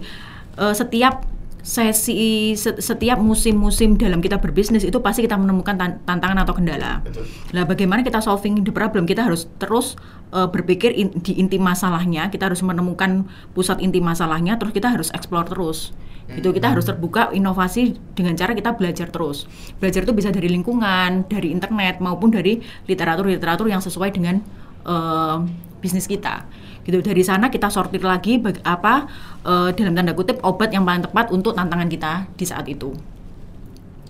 Uh, 0.56 0.71
setiap 0.71 1.27
sesi 1.62 2.54
setiap 2.58 3.21
musim-musim 3.21 3.93
dalam 3.93 4.17
kita 4.19 4.41
berbisnis 4.41 4.82
itu 4.82 4.97
pasti 5.00 5.21
kita 5.26 5.38
menemukan 5.38 5.78
tantangan 6.06 6.41
atau 6.41 6.54
kendala. 6.58 7.06
Betul. 7.06 7.26
Nah, 7.54 7.63
bagaimana 7.69 8.02
kita 8.02 8.17
solving 8.21 8.65
the 8.65 8.74
problem? 8.74 9.06
Kita 9.06 9.26
harus 9.26 9.45
terus 9.62 9.93
uh, 10.34 10.50
berpikir 10.50 10.93
in, 10.93 11.13
di 11.21 11.38
inti 11.38 11.62
masalahnya. 11.62 12.34
Kita 12.34 12.50
harus 12.50 12.65
menemukan 12.65 13.30
pusat 13.54 13.78
inti 13.80 14.02
masalahnya. 14.02 14.58
Terus 14.58 14.74
kita 14.74 14.89
harus 14.89 15.10
explore 15.13 15.45
terus. 15.45 15.93
Hmm. 16.26 16.41
Gitu 16.41 16.50
kita 16.50 16.74
harus 16.74 16.86
terbuka 16.89 17.30
inovasi 17.30 17.97
dengan 18.17 18.34
cara 18.34 18.58
kita 18.58 18.74
belajar 18.74 19.13
terus. 19.13 19.45
Belajar 19.78 20.02
itu 20.06 20.13
bisa 20.17 20.34
dari 20.34 20.50
lingkungan, 20.50 21.30
dari 21.30 21.54
internet 21.54 22.02
maupun 22.02 22.34
dari 22.34 22.58
literatur-literatur 22.89 23.69
yang 23.69 23.82
sesuai 23.86 24.10
dengan 24.13 24.41
uh, 24.86 25.45
bisnis 25.82 26.06
kita. 26.06 26.46
Gitu. 26.86 27.02
Dari 27.02 27.26
sana 27.26 27.50
kita 27.50 27.67
sortir 27.74 28.06
lagi 28.06 28.38
apa 28.63 29.10
uh, 29.44 29.70
dalam 29.74 29.98
tanda 29.98 30.13
kutip 30.13 30.39
obat 30.46 30.70
yang 30.72 30.86
paling 30.86 31.04
tepat 31.04 31.34
untuk 31.34 31.58
tantangan 31.58 31.89
kita 31.89 32.30
di 32.38 32.46
saat 32.46 32.70
itu. 32.70 32.94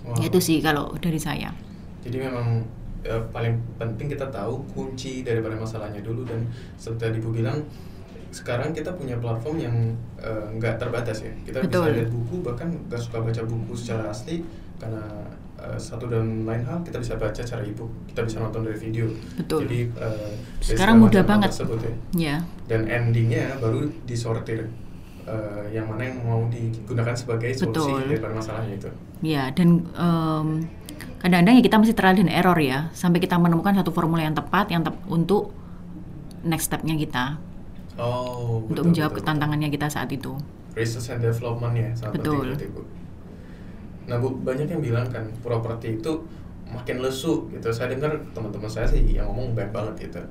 Wow. 0.02 0.18
itu 0.18 0.38
sih 0.42 0.58
kalau 0.58 0.92
dari 0.98 1.16
saya. 1.16 1.54
Jadi 2.02 2.18
memang 2.18 2.66
ya, 3.06 3.22
paling 3.30 3.54
penting 3.78 4.10
kita 4.10 4.26
tahu 4.34 4.66
kunci 4.74 5.22
daripada 5.22 5.54
masalahnya 5.54 6.02
dulu 6.02 6.26
dan 6.26 6.42
seperti 6.74 7.22
Ibu 7.22 7.30
bilang 7.30 7.62
sekarang 8.32 8.72
kita 8.74 8.96
punya 8.96 9.20
platform 9.20 9.60
yang 9.60 9.76
eh, 10.18 10.46
nggak 10.58 10.74
uh, 10.74 10.78
terbatas 10.80 11.22
ya. 11.22 11.32
Kita 11.46 11.62
Betul. 11.62 11.86
bisa 11.86 11.96
lihat 12.02 12.10
buku 12.10 12.34
bahkan 12.42 12.68
nggak 12.88 12.98
suka 12.98 13.22
baca 13.22 13.42
buku 13.46 13.72
secara 13.78 14.10
asli 14.10 14.42
karena 14.80 15.04
uh, 15.62 15.78
satu 15.78 16.10
dan 16.10 16.42
lain 16.42 16.62
hal 16.66 16.82
kita 16.82 16.98
bisa 16.98 17.14
baca 17.14 17.40
cara 17.40 17.62
ibu 17.62 17.86
kita 18.10 18.20
bisa 18.26 18.36
nonton 18.42 18.66
dari 18.66 18.78
video. 18.78 19.06
Betul. 19.38 19.64
jadi 19.66 19.80
uh, 20.02 20.32
sekarang 20.58 20.98
mudah 20.98 21.22
banget. 21.22 21.54
tersebut 21.54 21.78
ya. 21.80 21.94
ya 22.18 22.36
dan 22.66 22.90
endingnya 22.90 23.56
baru 23.62 23.88
disortir. 24.04 24.66
Uh, 25.22 25.62
yang 25.70 25.86
mana 25.86 26.10
yang 26.10 26.18
mau 26.26 26.50
digunakan 26.50 27.14
sebagai 27.14 27.54
solusi 27.54 27.94
Betul. 27.94 28.10
daripada 28.10 28.34
masalahnya 28.34 28.74
itu. 28.74 28.90
Ya 29.22 29.54
dan 29.54 29.86
um, 29.94 30.66
kadang-kadang 31.22 31.62
ya 31.62 31.62
kita 31.62 31.76
masih 31.78 31.94
trial 31.94 32.18
dan 32.18 32.26
error 32.26 32.58
ya. 32.58 32.90
Sampai 32.90 33.22
kita 33.22 33.38
menemukan 33.38 33.70
satu 33.78 33.94
formula 33.94 34.26
yang 34.26 34.34
tepat 34.34 34.74
yang 34.74 34.82
tep 34.82 34.98
untuk 35.06 35.54
next 36.42 36.74
stepnya 36.74 36.98
kita. 36.98 37.38
Oh, 37.94 38.66
untuk 38.66 38.90
menjawab 38.90 39.14
betul, 39.14 39.30
tantangannya 39.30 39.70
kita 39.70 39.86
saat 39.86 40.10
itu. 40.10 40.34
Research 40.74 41.14
and 41.14 41.22
development 41.22 41.74
ya 41.78 41.88
sangat 41.94 42.18
betul. 42.18 42.58
penting 42.58 43.01
Nah 44.06 44.18
bu 44.18 44.34
banyak 44.34 44.66
yang 44.66 44.82
bilang 44.82 45.06
kan 45.10 45.28
properti 45.42 45.98
itu 46.00 46.22
makin 46.70 47.04
lesu 47.04 47.46
gitu. 47.52 47.68
Saya 47.70 47.92
dengar 47.92 48.16
teman-teman 48.32 48.70
saya 48.70 48.88
sih 48.88 49.02
yang 49.04 49.28
ngomong 49.30 49.52
baik 49.52 49.70
banget 49.70 50.10
gitu. 50.10 50.22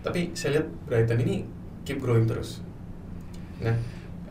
Tapi 0.00 0.32
saya 0.32 0.60
lihat 0.60 0.66
Brighton 0.88 1.20
ini 1.22 1.44
keep 1.84 2.00
growing 2.00 2.26
terus. 2.26 2.60
Nah 3.60 3.76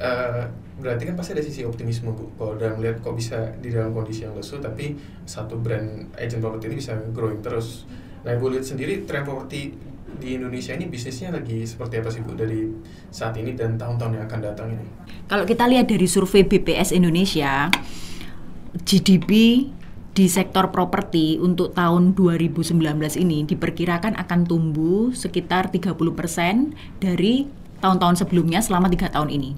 uh, 0.02 0.44
berarti 0.80 1.04
kan 1.12 1.16
pasti 1.20 1.36
ada 1.36 1.44
sisi 1.44 1.62
optimisme 1.64 2.12
bu. 2.14 2.30
Kalau 2.38 2.56
udah 2.58 2.76
melihat 2.78 3.02
kok 3.04 3.16
bisa 3.16 3.54
di 3.60 3.70
dalam 3.74 3.92
kondisi 3.92 4.26
yang 4.26 4.34
lesu, 4.34 4.58
tapi 4.58 4.96
satu 5.26 5.60
brand 5.60 6.10
agent 6.18 6.42
properti 6.42 6.72
ini 6.72 6.78
bisa 6.80 6.98
growing 7.12 7.42
terus. 7.44 7.90
Nah 8.26 8.36
ibu 8.36 8.52
lihat 8.52 8.68
sendiri 8.68 9.08
tren 9.08 9.24
properti 9.24 9.90
di 10.20 10.36
Indonesia 10.36 10.74
ini 10.74 10.90
bisnisnya 10.90 11.30
lagi 11.30 11.64
seperti 11.64 12.02
apa 12.02 12.10
sih 12.10 12.26
Bu 12.26 12.34
dari 12.34 12.66
saat 13.14 13.38
ini 13.40 13.54
dan 13.54 13.78
tahun-tahun 13.78 14.20
yang 14.20 14.26
akan 14.26 14.40
datang 14.42 14.68
ini? 14.74 14.88
Kalau 15.30 15.46
kita 15.46 15.70
lihat 15.70 15.88
dari 15.88 16.10
survei 16.10 16.44
BPS 16.44 16.92
Indonesia, 16.92 17.70
GDP 18.74 19.66
di 20.14 20.26
sektor 20.28 20.68
properti 20.74 21.40
untuk 21.40 21.72
tahun 21.72 22.12
2019 22.18 22.76
ini 23.24 23.48
diperkirakan 23.48 24.20
akan 24.20 24.40
tumbuh 24.44 25.16
sekitar 25.16 25.72
30% 25.72 25.96
dari 27.00 27.48
tahun-tahun 27.80 28.20
sebelumnya 28.20 28.60
selama 28.60 28.92
tiga 28.92 29.08
tahun 29.08 29.32
ini. 29.32 29.52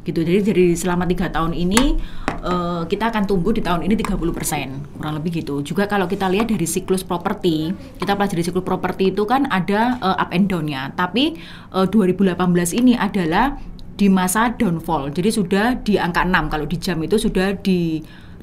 gitu. 0.00 0.24
Jadi 0.24 0.40
dari 0.40 0.66
selama 0.72 1.04
tiga 1.04 1.28
tahun 1.28 1.52
ini 1.52 2.00
uh, 2.40 2.88
kita 2.88 3.12
akan 3.12 3.28
tumbuh 3.28 3.52
di 3.52 3.60
tahun 3.60 3.84
ini 3.84 4.00
30% 4.00 4.96
kurang 4.96 5.14
lebih 5.20 5.44
gitu. 5.44 5.60
Juga 5.60 5.84
kalau 5.84 6.08
kita 6.08 6.24
lihat 6.32 6.48
dari 6.48 6.64
siklus 6.64 7.04
properti, 7.04 7.76
kita 8.00 8.16
pelajari 8.16 8.40
siklus 8.40 8.64
properti 8.64 9.12
itu 9.12 9.28
kan 9.28 9.44
ada 9.52 10.00
uh, 10.00 10.16
up 10.16 10.32
and 10.32 10.48
down-nya. 10.48 10.96
Tapi 10.96 11.36
uh, 11.76 11.84
2018 11.84 12.32
ini 12.80 12.96
adalah 12.96 13.60
di 14.00 14.08
masa 14.08 14.48
downfall. 14.56 15.12
Jadi 15.12 15.28
sudah 15.28 15.76
di 15.84 16.00
angka 16.00 16.24
6 16.24 16.48
kalau 16.48 16.64
di 16.64 16.76
jam 16.80 16.96
itu 17.04 17.20
sudah 17.20 17.52
di 17.60 18.00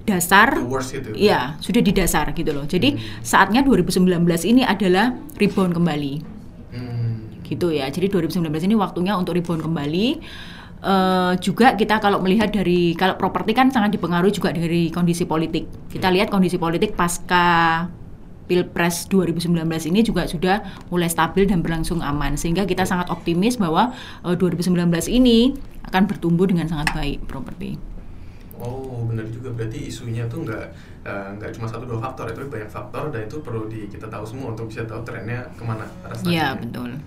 dasar 0.08 0.56
itu. 0.56 1.12
Iya, 1.12 1.60
sudah 1.60 1.82
di 1.84 1.92
dasar 1.92 2.32
gitu 2.32 2.56
loh. 2.56 2.64
Jadi 2.64 2.96
hmm. 2.96 3.20
saatnya 3.20 3.60
2019 3.68 4.08
ini 4.48 4.64
adalah 4.64 5.12
rebound 5.36 5.76
kembali. 5.76 6.14
Hmm. 6.72 7.44
Gitu 7.44 7.76
ya. 7.76 7.92
Jadi 7.92 8.08
2019 8.08 8.48
ini 8.72 8.76
waktunya 8.80 9.14
untuk 9.20 9.36
rebound 9.36 9.68
kembali. 9.68 10.08
Uh, 10.78 11.34
juga 11.42 11.74
kita 11.74 11.98
kalau 11.98 12.22
melihat 12.22 12.54
dari 12.54 12.94
kalau 12.94 13.18
properti 13.18 13.58
kan 13.58 13.74
sangat 13.74 13.98
dipengaruhi 13.98 14.32
juga 14.32 14.56
dari 14.56 14.88
kondisi 14.94 15.28
politik. 15.28 15.68
Kita 15.92 16.08
lihat 16.08 16.32
kondisi 16.32 16.56
politik 16.56 16.94
pasca 16.96 17.90
Pilpres 18.48 19.12
2019 19.12 19.52
ini 19.92 20.06
juga 20.08 20.24
sudah 20.24 20.64
mulai 20.88 21.12
stabil 21.12 21.44
dan 21.50 21.60
berlangsung 21.60 22.00
aman 22.00 22.40
sehingga 22.40 22.64
kita 22.64 22.88
sangat 22.88 23.12
optimis 23.12 23.60
bahwa 23.60 23.92
uh, 24.24 24.32
eh, 24.32 24.40
2019 24.40 24.88
ini 25.12 25.52
akan 25.90 26.04
bertumbuh 26.08 26.48
dengan 26.48 26.70
sangat 26.72 26.94
baik 26.96 27.28
properti. 27.28 27.97
Oh 28.58 29.06
benar 29.06 29.26
juga 29.30 29.54
berarti 29.54 29.90
isunya 29.90 30.26
tuh 30.26 30.42
nggak 30.42 30.66
uh, 31.06 31.30
nggak 31.38 31.54
cuma 31.54 31.70
satu 31.70 31.86
dua 31.86 32.02
faktor 32.02 32.26
itu 32.34 32.42
banyak 32.50 32.70
faktor 32.70 33.14
dan 33.14 33.30
itu 33.30 33.38
perlu 33.46 33.70
di, 33.70 33.86
kita 33.86 34.10
tahu 34.10 34.26
semua 34.26 34.54
untuk 34.58 34.66
bisa 34.66 34.82
tahu 34.90 35.06
trennya 35.06 35.46
ke 35.54 35.62
mana 35.62 35.86
Iya 36.26 36.58
betul. 36.58 36.98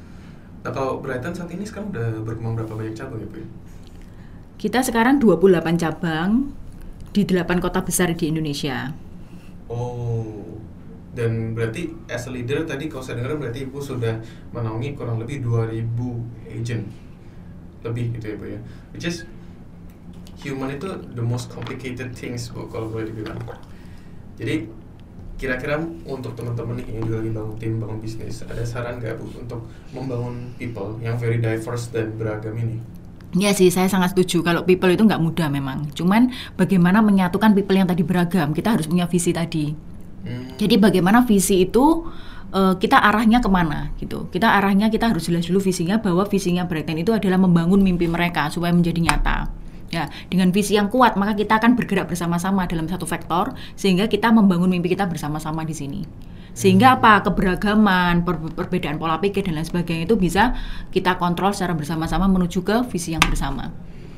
Nah 0.60 0.70
kalau 0.70 1.02
Brighton 1.02 1.34
saat 1.34 1.50
ini 1.50 1.64
sekarang 1.66 1.90
udah 1.90 2.22
berkembang 2.22 2.54
berapa 2.54 2.74
banyak 2.76 2.94
cabang 2.94 3.18
ya 3.18 3.28
Bu? 3.28 3.42
Kita 4.60 4.84
sekarang 4.84 5.16
28 5.16 5.80
cabang 5.80 6.52
di 7.10 7.22
8 7.24 7.64
kota 7.64 7.80
besar 7.80 8.12
di 8.12 8.28
Indonesia. 8.28 8.92
Oh, 9.72 10.60
dan 11.16 11.56
berarti 11.56 11.90
as 12.06 12.28
a 12.28 12.30
leader 12.30 12.62
tadi 12.68 12.86
kalau 12.86 13.02
saya 13.02 13.24
dengar 13.24 13.40
berarti 13.40 13.66
Ibu 13.66 13.80
sudah 13.82 14.20
menaungi 14.54 14.94
kurang 14.94 15.18
lebih 15.18 15.42
2000 15.42 16.54
agent 16.54 16.84
lebih 17.80 18.14
gitu 18.20 18.26
ya 18.30 18.36
Bu 18.36 18.46
ya. 18.52 18.60
Which 18.92 19.08
is 19.08 19.24
human 20.40 20.74
itu 20.74 20.88
the 21.14 21.24
most 21.24 21.52
complicated 21.52 22.12
things 22.16 22.48
Bu 22.50 22.66
kalau 22.68 22.88
boleh 22.88 23.08
dibilang. 23.08 23.38
Jadi 24.40 24.68
kira-kira 25.40 25.80
untuk 26.04 26.36
teman-teman 26.36 26.84
yang 26.84 27.00
juga 27.08 27.24
lagi 27.24 27.32
bangun 27.32 27.56
tim 27.56 27.72
bangun 27.80 27.96
bisnis 27.96 28.44
ada 28.44 28.60
saran 28.60 29.00
nggak 29.00 29.16
bu 29.16 29.24
untuk 29.40 29.64
membangun 29.96 30.52
people 30.60 31.00
yang 31.00 31.16
very 31.16 31.40
diverse 31.40 31.88
dan 31.88 32.12
beragam 32.20 32.52
ini 32.60 32.76
Ya 33.30 33.54
sih, 33.54 33.70
saya 33.70 33.86
sangat 33.86 34.10
setuju 34.10 34.42
kalau 34.42 34.66
people 34.66 34.90
itu 34.90 35.06
nggak 35.06 35.22
mudah 35.22 35.46
memang. 35.46 35.86
Cuman 35.94 36.34
bagaimana 36.58 36.98
menyatukan 36.98 37.54
people 37.54 37.78
yang 37.78 37.86
tadi 37.86 38.02
beragam, 38.02 38.50
kita 38.50 38.74
harus 38.74 38.90
punya 38.90 39.06
visi 39.06 39.30
tadi. 39.30 39.70
Hmm. 40.26 40.58
Jadi 40.58 40.74
bagaimana 40.82 41.22
visi 41.22 41.62
itu 41.62 42.10
uh, 42.50 42.74
kita 42.74 42.98
arahnya 42.98 43.38
ke 43.38 43.46
mana 43.46 43.94
gitu. 44.02 44.26
Kita 44.34 44.58
arahnya 44.58 44.90
kita 44.90 45.14
harus 45.14 45.30
jelas 45.30 45.46
dulu 45.46 45.62
visinya 45.62 46.02
bahwa 46.02 46.26
visinya 46.26 46.66
Brighton 46.66 47.06
itu 47.06 47.14
adalah 47.14 47.38
membangun 47.38 47.78
mimpi 47.78 48.10
mereka 48.10 48.50
supaya 48.50 48.74
menjadi 48.74 48.98
nyata. 48.98 49.59
Ya, 49.90 50.06
dengan 50.30 50.54
visi 50.54 50.78
yang 50.78 50.86
kuat 50.86 51.18
maka 51.18 51.34
kita 51.34 51.58
akan 51.58 51.74
bergerak 51.74 52.06
bersama-sama 52.06 52.62
dalam 52.70 52.86
satu 52.86 53.10
vektor 53.10 53.50
sehingga 53.74 54.06
kita 54.06 54.30
membangun 54.30 54.70
mimpi 54.70 54.94
kita 54.94 55.10
bersama-sama 55.10 55.66
di 55.66 55.74
sini. 55.74 56.00
Sehingga 56.54 56.94
hmm. 56.94 56.96
apa 57.02 57.12
keberagaman, 57.26 58.22
per 58.22 58.38
perbedaan 58.54 58.98
pola 58.98 59.18
pikir 59.18 59.46
dan 59.46 59.58
lain 59.58 59.66
sebagainya 59.66 60.06
itu 60.06 60.14
bisa 60.18 60.54
kita 60.94 61.18
kontrol 61.18 61.50
secara 61.54 61.74
bersama-sama 61.74 62.30
menuju 62.30 62.62
ke 62.62 62.86
visi 62.90 63.14
yang 63.14 63.22
bersama. 63.22 63.70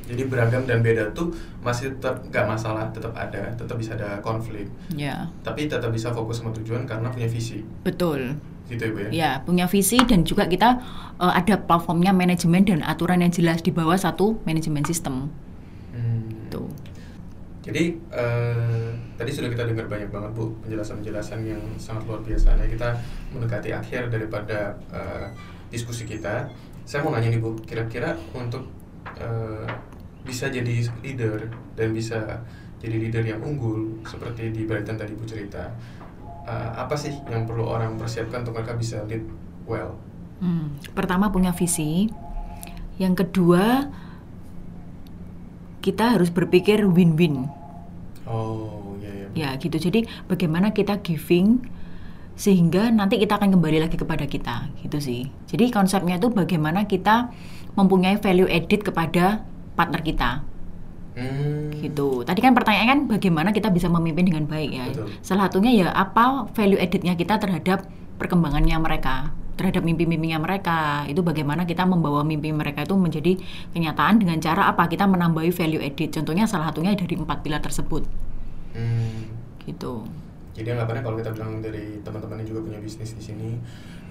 Jadi 0.03 0.29
beragam 0.29 0.67
dan 0.67 0.83
beda 0.83 1.15
tuh 1.15 1.33
masih 1.63 1.97
tetap 1.97 2.21
nggak 2.27 2.45
masalah, 2.45 2.91
tetap 2.93 3.15
ada, 3.15 3.55
tetap 3.55 3.73
bisa 3.79 3.97
ada 3.97 4.21
konflik. 4.21 4.69
Ya. 4.93 5.31
Tapi 5.41 5.65
tetap 5.65 5.89
bisa 5.89 6.13
fokus 6.13 6.43
sama 6.43 6.53
tujuan 6.53 6.85
karena 6.85 7.09
punya 7.09 7.25
visi. 7.25 7.65
Betul 7.81 8.37
gitu 8.73 8.83
ya 8.89 8.91
Bu 8.91 8.99
ya? 8.99 9.09
Ya, 9.11 9.31
punya 9.43 9.65
visi 9.67 9.99
dan 10.03 10.23
juga 10.23 10.47
kita 10.47 10.79
uh, 11.19 11.33
ada 11.33 11.59
platformnya 11.59 12.15
manajemen 12.15 12.63
dan 12.65 12.79
aturan 12.83 13.21
yang 13.21 13.31
jelas 13.31 13.59
di 13.61 13.69
bawah 13.69 13.95
satu 13.95 14.39
manajemen 14.47 14.83
sistem. 14.87 15.29
Jadi 17.63 17.95
uh, 18.11 18.91
tadi 19.15 19.31
sudah 19.31 19.47
kita 19.47 19.63
dengar 19.63 19.87
banyak 19.87 20.11
banget 20.11 20.35
bu 20.35 20.51
penjelasan-penjelasan 20.67 21.47
yang 21.47 21.63
sangat 21.79 22.03
luar 22.03 22.19
biasa. 22.19 22.59
Nah 22.59 22.67
kita 22.67 22.91
mendekati 23.31 23.71
akhir 23.71 24.11
daripada 24.11 24.75
uh, 24.91 25.31
diskusi 25.71 26.03
kita. 26.03 26.51
Saya 26.83 27.07
mau 27.07 27.15
nanya 27.15 27.31
nih 27.31 27.39
bu, 27.39 27.55
kira-kira 27.63 28.19
untuk 28.35 28.67
uh, 29.15 29.63
bisa 30.27 30.51
jadi 30.51 30.91
leader 30.99 31.47
dan 31.79 31.95
bisa 31.95 32.43
jadi 32.83 32.99
leader 32.99 33.23
yang 33.23 33.39
unggul 33.39 33.95
seperti 34.03 34.51
di 34.51 34.67
Brighton 34.67 34.99
tadi 34.99 35.15
bu 35.15 35.23
cerita, 35.23 35.71
uh, 36.43 36.71
apa 36.75 36.99
sih 36.99 37.15
yang 37.31 37.47
perlu 37.47 37.63
orang 37.63 37.95
persiapkan 37.95 38.43
untuk 38.43 38.59
mereka 38.59 38.75
bisa 38.75 39.07
lead 39.07 39.23
well? 39.63 39.95
Hmm, 40.43 40.75
pertama 40.91 41.31
punya 41.31 41.55
visi, 41.55 42.11
yang 42.99 43.15
kedua 43.15 43.87
kita 45.83 46.15
harus 46.15 46.31
berpikir 46.31 46.87
win-win. 46.87 47.51
Oh, 48.23 48.95
ya, 49.03 49.11
ya. 49.11 49.27
Ya, 49.35 49.49
gitu. 49.59 49.75
Jadi 49.75 50.07
bagaimana 50.31 50.71
kita 50.71 51.03
giving 51.03 51.59
sehingga 52.39 52.89
nanti 52.89 53.19
kita 53.19 53.35
akan 53.37 53.59
kembali 53.59 53.83
lagi 53.83 53.99
kepada 53.99 54.23
kita, 54.25 54.71
gitu 54.79 54.97
sih. 55.03 55.27
Jadi 55.51 55.69
konsepnya 55.69 56.17
itu 56.17 56.31
bagaimana 56.31 56.87
kita 56.87 57.29
mempunyai 57.75 58.17
value 58.17 58.47
edit 58.47 58.87
kepada 58.87 59.43
partner 59.75 60.01
kita. 60.01 60.31
Hmm. 61.13 61.69
gitu. 61.77 62.25
Tadi 62.25 62.41
kan 62.41 62.57
pertanyaan 62.57 62.89
kan 62.89 62.99
bagaimana 63.05 63.53
kita 63.53 63.69
bisa 63.69 63.85
memimpin 63.85 64.33
dengan 64.33 64.49
baik 64.49 64.71
ya. 64.73 64.89
Betul. 64.89 65.13
Salah 65.21 65.45
satunya 65.45 65.85
ya 65.85 65.87
apa 65.93 66.49
value 66.57 66.81
editnya 66.81 67.13
kita 67.13 67.37
terhadap 67.37 67.85
perkembangannya 68.17 68.73
mereka 68.81 69.29
terhadap 69.53 69.85
mimpi-mimpinya 69.85 70.41
mereka. 70.41 71.05
Itu 71.05 71.21
bagaimana 71.21 71.63
kita 71.69 71.85
membawa 71.85 72.25
mimpi 72.25 72.49
mereka 72.49 72.85
itu 72.85 72.95
menjadi 72.97 73.37
kenyataan 73.73 74.21
dengan 74.21 74.37
cara 74.41 74.69
apa? 74.69 74.89
Kita 74.89 75.05
menambahi 75.05 75.53
value 75.53 75.81
edit 75.81 76.13
contohnya 76.13 76.49
salah 76.49 76.73
satunya 76.73 76.93
dari 76.97 77.15
empat 77.15 77.39
pilar 77.45 77.61
tersebut. 77.61 78.03
Hmm. 78.73 79.29
gitu. 79.63 80.03
Jadi 80.53 80.69
anggapannya 80.75 81.01
kalau 81.01 81.17
kita 81.17 81.31
bilang 81.33 81.61
dari 81.63 82.01
teman-teman 82.05 82.41
yang 82.43 82.49
juga 82.53 82.61
punya 82.67 82.79
bisnis 82.81 83.15
di 83.17 83.23
sini 83.23 83.49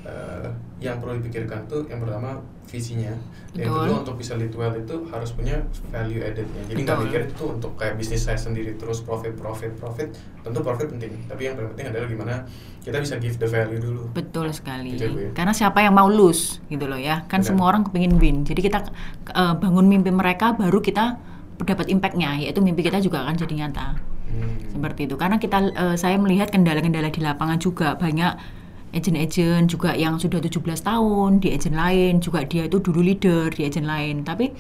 uh, 0.06 0.48
yang 0.82 0.98
perlu 0.98 1.22
dipikirkan 1.22 1.66
tuh 1.70 1.86
yang 1.86 2.02
pertama 2.02 2.42
visinya. 2.66 3.14
Betul. 3.52 3.68
yang 3.68 3.72
kedua 3.84 3.96
untuk 4.00 4.16
bisa 4.16 4.32
lead 4.40 4.54
well 4.56 4.72
itu 4.72 4.96
harus 5.12 5.30
punya 5.36 5.60
value 5.92 6.24
addednya. 6.24 6.62
Jadi 6.72 6.80
nggak 6.82 6.98
mikir 7.04 7.20
itu 7.28 7.44
untuk 7.44 7.76
kayak 7.76 8.00
bisnis 8.00 8.24
saya 8.24 8.38
sendiri 8.40 8.74
terus 8.80 9.04
profit 9.04 9.36
profit 9.36 9.76
profit. 9.76 10.08
Tentu 10.40 10.58
profit 10.64 10.88
penting. 10.88 11.12
Tapi 11.28 11.42
yang 11.46 11.54
paling 11.54 11.70
penting 11.76 11.86
adalah 11.92 12.06
gimana 12.08 12.34
kita 12.82 12.98
bisa 12.98 13.14
give 13.20 13.36
the 13.36 13.46
value 13.46 13.78
dulu. 13.78 14.02
Betul 14.16 14.50
sekali. 14.50 14.96
Gitu, 14.96 15.06
ya. 15.12 15.30
karena 15.36 15.52
siapa 15.52 15.84
yang 15.84 15.94
mau 15.94 16.08
lose 16.08 16.64
gitu 16.72 16.88
loh 16.88 16.98
ya. 16.98 17.28
Kan 17.28 17.44
Benar. 17.44 17.48
semua 17.52 17.66
orang 17.70 17.82
kepingin 17.86 18.16
win. 18.16 18.36
Jadi 18.42 18.60
kita 18.64 18.88
uh, 19.36 19.54
bangun 19.60 19.86
mimpi 19.86 20.10
mereka 20.10 20.56
baru 20.56 20.80
kita 20.80 21.20
dapat 21.62 21.86
impactnya 21.94 22.42
yaitu 22.42 22.58
mimpi 22.58 22.82
kita 22.82 22.98
juga 22.98 23.22
akan 23.22 23.36
jadi 23.38 23.54
nyata. 23.66 24.12
Hmm. 24.32 24.56
seperti 24.72 25.04
itu. 25.04 25.20
Karena 25.20 25.36
kita 25.36 25.58
uh, 25.76 25.96
saya 26.00 26.16
melihat 26.16 26.48
kendala-kendala 26.48 27.12
di 27.12 27.20
lapangan 27.20 27.60
juga 27.60 28.00
banyak 28.00 28.61
agent-agent 28.92 29.72
juga 29.72 29.96
yang 29.96 30.20
sudah 30.20 30.38
17 30.38 30.60
tahun 30.84 31.40
di 31.40 31.48
agent 31.52 31.76
lain 31.76 32.20
juga 32.20 32.44
dia 32.44 32.68
itu 32.68 32.78
dulu 32.78 33.00
leader 33.00 33.48
di 33.52 33.64
agent 33.64 33.88
lain. 33.88 34.22
Tapi 34.22 34.52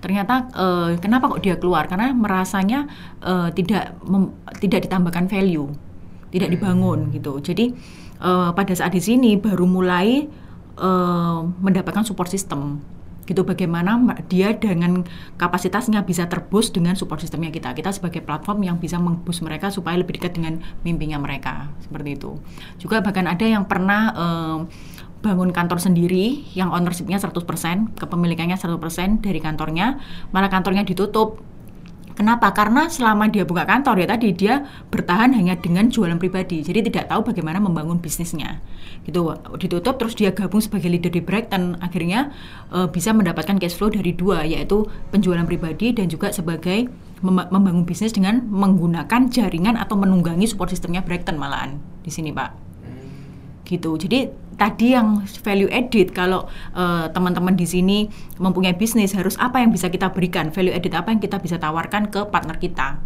ternyata 0.00 0.48
uh, 0.54 0.94
kenapa 0.98 1.28
kok 1.30 1.42
dia 1.42 1.58
keluar? 1.58 1.90
Karena 1.90 2.14
merasanya 2.14 2.86
uh, 3.20 3.50
tidak 3.50 3.98
mem, 4.06 4.34
tidak 4.62 4.86
ditambahkan 4.86 5.26
value 5.26 5.70
tidak 6.30 6.48
hmm. 6.48 6.56
dibangun 6.56 6.98
gitu. 7.12 7.32
Jadi 7.42 7.74
uh, 8.22 8.54
pada 8.54 8.72
saat 8.72 8.94
di 8.94 9.02
sini 9.02 9.36
baru 9.36 9.66
mulai 9.66 10.24
uh, 10.78 11.44
mendapatkan 11.60 12.06
support 12.06 12.30
system 12.30 12.80
gitu 13.30 13.46
bagaimana 13.46 13.94
dia 14.26 14.50
dengan 14.58 15.06
kapasitasnya 15.38 16.02
bisa 16.02 16.26
terbus 16.26 16.74
dengan 16.74 16.98
support 16.98 17.22
sistemnya 17.22 17.54
kita. 17.54 17.70
Kita 17.78 17.94
sebagai 17.94 18.26
platform 18.26 18.66
yang 18.66 18.76
bisa 18.82 18.98
mengbus 18.98 19.38
mereka 19.46 19.70
supaya 19.70 19.94
lebih 19.94 20.18
dekat 20.18 20.34
dengan 20.34 20.58
mimpinya 20.82 21.22
mereka 21.22 21.70
seperti 21.78 22.18
itu. 22.18 22.42
Juga 22.82 22.98
bahkan 22.98 23.30
ada 23.30 23.46
yang 23.46 23.70
pernah 23.70 24.10
um, 24.18 24.58
bangun 25.20 25.52
kantor 25.52 25.78
sendiri 25.78 26.42
yang 26.56 26.72
ownershipnya 26.72 27.20
100% 27.20 27.44
kepemilikannya 28.00 28.56
100% 28.56 29.20
dari 29.20 29.38
kantornya 29.38 30.00
malah 30.32 30.48
kantornya 30.48 30.82
ditutup 30.82 31.44
Kenapa? 32.20 32.52
Karena 32.52 32.84
selama 32.84 33.32
dia 33.32 33.48
buka 33.48 33.64
kantor 33.64 34.04
ya 34.04 34.06
tadi 34.12 34.36
dia 34.36 34.68
bertahan 34.92 35.32
hanya 35.32 35.56
dengan 35.56 35.88
jualan 35.88 36.20
pribadi. 36.20 36.60
Jadi 36.60 36.92
tidak 36.92 37.08
tahu 37.08 37.32
bagaimana 37.32 37.64
membangun 37.64 37.96
bisnisnya. 37.96 38.60
Gitu 39.08 39.24
ditutup 39.56 39.96
terus 39.96 40.12
dia 40.12 40.28
gabung 40.36 40.60
sebagai 40.60 40.92
leader 40.92 41.08
di 41.08 41.24
Brighton 41.24 41.80
akhirnya 41.80 42.28
e, 42.68 42.92
bisa 42.92 43.16
mendapatkan 43.16 43.56
cash 43.56 43.72
flow 43.72 43.88
dari 43.88 44.12
dua 44.12 44.44
yaitu 44.44 44.84
penjualan 45.08 45.48
pribadi 45.48 45.96
dan 45.96 46.12
juga 46.12 46.28
sebagai 46.28 46.92
membangun 47.24 47.88
bisnis 47.88 48.12
dengan 48.12 48.44
menggunakan 48.52 49.32
jaringan 49.32 49.80
atau 49.80 49.96
menunggangi 49.96 50.44
support 50.44 50.68
sistemnya 50.68 51.00
Brighton 51.00 51.40
malahan 51.40 51.80
di 52.04 52.12
sini, 52.12 52.36
Pak. 52.36 52.50
Hmm. 52.84 53.08
Gitu. 53.64 53.96
Jadi 53.96 54.28
tadi 54.60 54.92
yang 54.92 55.24
value 55.40 55.72
added 55.72 56.12
kalau 56.12 56.44
uh, 56.76 57.08
teman-teman 57.08 57.56
di 57.56 57.64
sini 57.64 57.98
mempunyai 58.36 58.76
bisnis 58.76 59.16
harus 59.16 59.40
apa 59.40 59.64
yang 59.64 59.72
bisa 59.72 59.88
kita 59.88 60.12
berikan? 60.12 60.52
Value 60.52 60.76
added 60.76 60.92
apa 60.92 61.08
yang 61.08 61.24
kita 61.24 61.40
bisa 61.40 61.56
tawarkan 61.56 62.12
ke 62.12 62.28
partner 62.28 62.60
kita? 62.60 63.00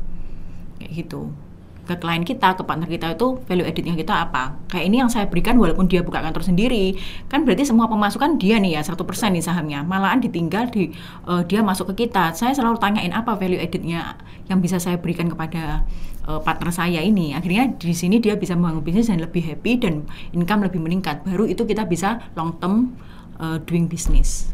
Kayak 0.82 0.90
gitu 1.06 1.43
ke 1.84 2.00
klien 2.00 2.24
kita, 2.24 2.56
ke 2.56 2.64
partner 2.64 2.88
kita 2.88 3.12
itu 3.12 3.36
value 3.44 3.68
added-nya 3.68 3.94
kita 3.94 4.14
apa. 4.28 4.56
Kayak 4.72 4.84
ini 4.88 4.96
yang 5.04 5.10
saya 5.12 5.28
berikan 5.28 5.60
walaupun 5.60 5.84
dia 5.84 6.00
buka 6.00 6.24
kantor 6.24 6.40
sendiri, 6.40 6.96
kan 7.28 7.44
berarti 7.44 7.68
semua 7.68 7.86
pemasukan 7.86 8.40
dia 8.40 8.56
nih 8.56 8.80
ya 8.80 8.82
100% 8.82 9.04
nih 9.04 9.44
sahamnya. 9.44 9.84
Malahan 9.84 10.24
ditinggal 10.24 10.72
di 10.72 10.96
uh, 11.28 11.44
dia 11.44 11.60
masuk 11.60 11.92
ke 11.92 12.08
kita. 12.08 12.32
Saya 12.32 12.56
selalu 12.56 12.80
tanyain 12.80 13.12
apa 13.12 13.36
value 13.36 13.60
added-nya 13.60 14.16
yang 14.48 14.64
bisa 14.64 14.80
saya 14.80 14.96
berikan 14.96 15.28
kepada 15.28 15.84
uh, 16.24 16.40
partner 16.40 16.72
saya 16.72 17.04
ini. 17.04 17.36
Akhirnya 17.36 17.76
di 17.76 17.92
sini 17.92 18.16
dia 18.16 18.40
bisa 18.40 18.56
membangun 18.56 18.80
bisnis 18.80 19.12
dan 19.12 19.20
lebih 19.20 19.44
happy 19.44 19.76
dan 19.76 20.08
income 20.32 20.64
lebih 20.64 20.80
meningkat. 20.80 21.20
Baru 21.28 21.44
itu 21.44 21.68
kita 21.68 21.84
bisa 21.84 22.24
long 22.32 22.56
term 22.56 22.96
uh, 23.36 23.60
doing 23.68 23.84
business. 23.84 24.48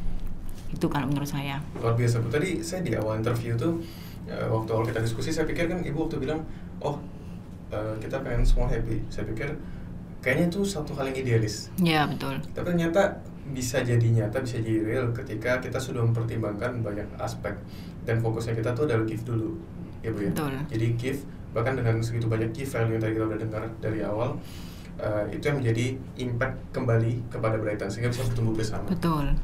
Itu 0.74 0.90
kalau 0.90 1.06
menurut 1.06 1.30
saya. 1.30 1.62
Luar 1.78 1.94
biasa 1.94 2.18
Bu. 2.22 2.30
Tadi 2.30 2.62
saya 2.66 2.82
di 2.82 2.94
awal 2.98 3.22
interview 3.22 3.54
tuh 3.54 3.78
waktu 4.30 4.70
awal 4.70 4.86
kita 4.86 5.02
diskusi 5.02 5.34
saya 5.34 5.42
pikir 5.42 5.66
kan 5.66 5.82
Ibu 5.82 6.06
waktu 6.06 6.22
bilang, 6.22 6.46
"Oh, 6.78 7.02
uh, 7.70 7.94
kita 7.98 8.20
pengen 8.22 8.44
semua 8.44 8.68
happy. 8.70 9.00
Saya 9.08 9.26
pikir 9.30 9.48
kayaknya 10.20 10.52
itu 10.52 10.60
satu 10.62 10.92
hal 10.98 11.10
yang 11.10 11.18
idealis. 11.24 11.72
Ya 11.80 12.06
betul. 12.06 12.38
Tapi 12.52 12.66
ternyata 12.76 13.22
bisa 13.50 13.82
jadi 13.82 14.06
nyata 14.14 14.38
bisa 14.46 14.62
jadi 14.62 14.86
real 14.86 15.06
ketika 15.10 15.58
kita 15.58 15.78
sudah 15.80 16.04
mempertimbangkan 16.06 16.82
banyak 16.84 17.08
aspek. 17.18 17.56
Dan 18.06 18.22
fokusnya 18.22 18.56
kita 18.58 18.74
tuh 18.74 18.86
adalah 18.88 19.04
give 19.04 19.22
dulu 19.26 19.56
ya 20.00 20.10
bu 20.12 20.20
ya? 20.24 20.32
Betul. 20.32 20.52
jadi 20.72 20.86
give 20.96 21.20
bahkan 21.50 21.74
dengan 21.76 22.00
segitu 22.00 22.30
banyak 22.30 22.50
key 22.54 22.64
value 22.64 22.96
yang 22.96 23.02
tadi 23.02 23.12
kita 23.18 23.26
udah 23.26 23.40
dengar 23.42 23.62
dari 23.82 24.00
awal 24.06 24.38
uh, 25.02 25.24
itu 25.28 25.42
yang 25.50 25.58
menjadi 25.58 25.86
impact 26.16 26.56
kembali 26.70 27.12
kepada 27.26 27.58
Brighton 27.58 27.90
sehingga 27.90 28.08
bisa 28.08 28.22
bertumbuh 28.30 28.54
bersama. 28.54 28.86
Betul 28.88 29.36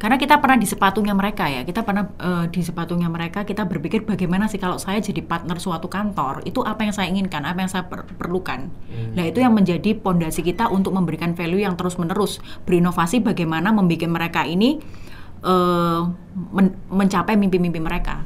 karena 0.00 0.16
kita 0.16 0.40
pernah 0.40 0.56
di 0.56 0.64
sepatunya 0.64 1.12
mereka 1.12 1.44
ya. 1.44 1.60
Kita 1.60 1.84
pernah 1.84 2.08
uh, 2.16 2.48
di 2.48 2.64
sepatunya 2.64 3.12
mereka 3.12 3.44
kita 3.44 3.68
berpikir 3.68 4.08
bagaimana 4.08 4.48
sih 4.48 4.56
kalau 4.56 4.80
saya 4.80 4.96
jadi 4.96 5.20
partner 5.20 5.60
suatu 5.60 5.92
kantor. 5.92 6.40
Itu 6.48 6.64
apa 6.64 6.88
yang 6.88 6.96
saya 6.96 7.12
inginkan 7.12 7.44
apa 7.44 7.60
yang 7.60 7.68
saya 7.68 7.84
per 7.84 8.08
perlukan. 8.16 8.72
Hmm. 8.88 9.12
nah 9.12 9.28
itu 9.28 9.44
yang 9.44 9.52
menjadi 9.52 9.92
pondasi 10.00 10.40
kita 10.40 10.72
untuk 10.72 10.96
memberikan 10.96 11.36
value 11.36 11.60
yang 11.60 11.76
terus 11.76 12.00
menerus 12.00 12.40
berinovasi 12.64 13.20
bagaimana 13.20 13.76
membuat 13.76 14.08
mereka 14.08 14.48
ini 14.48 14.80
uh, 15.44 16.08
men 16.48 16.72
mencapai 16.88 17.36
mimpi-mimpi 17.36 17.84
mereka. 17.84 18.24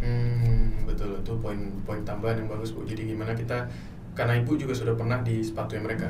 Hmm, 0.00 0.80
betul. 0.88 1.20
Itu 1.20 1.36
poin 1.44 1.76
poin 1.84 2.00
tambahan 2.08 2.40
yang 2.40 2.48
bagus 2.48 2.72
bu. 2.72 2.88
Jadi 2.88 3.12
gimana 3.12 3.36
kita 3.36 3.68
karena 4.16 4.40
ibu 4.40 4.56
juga 4.56 4.72
sudah 4.72 4.96
pernah 4.96 5.20
di 5.20 5.44
sepatunya 5.44 5.84
mereka 5.84 6.08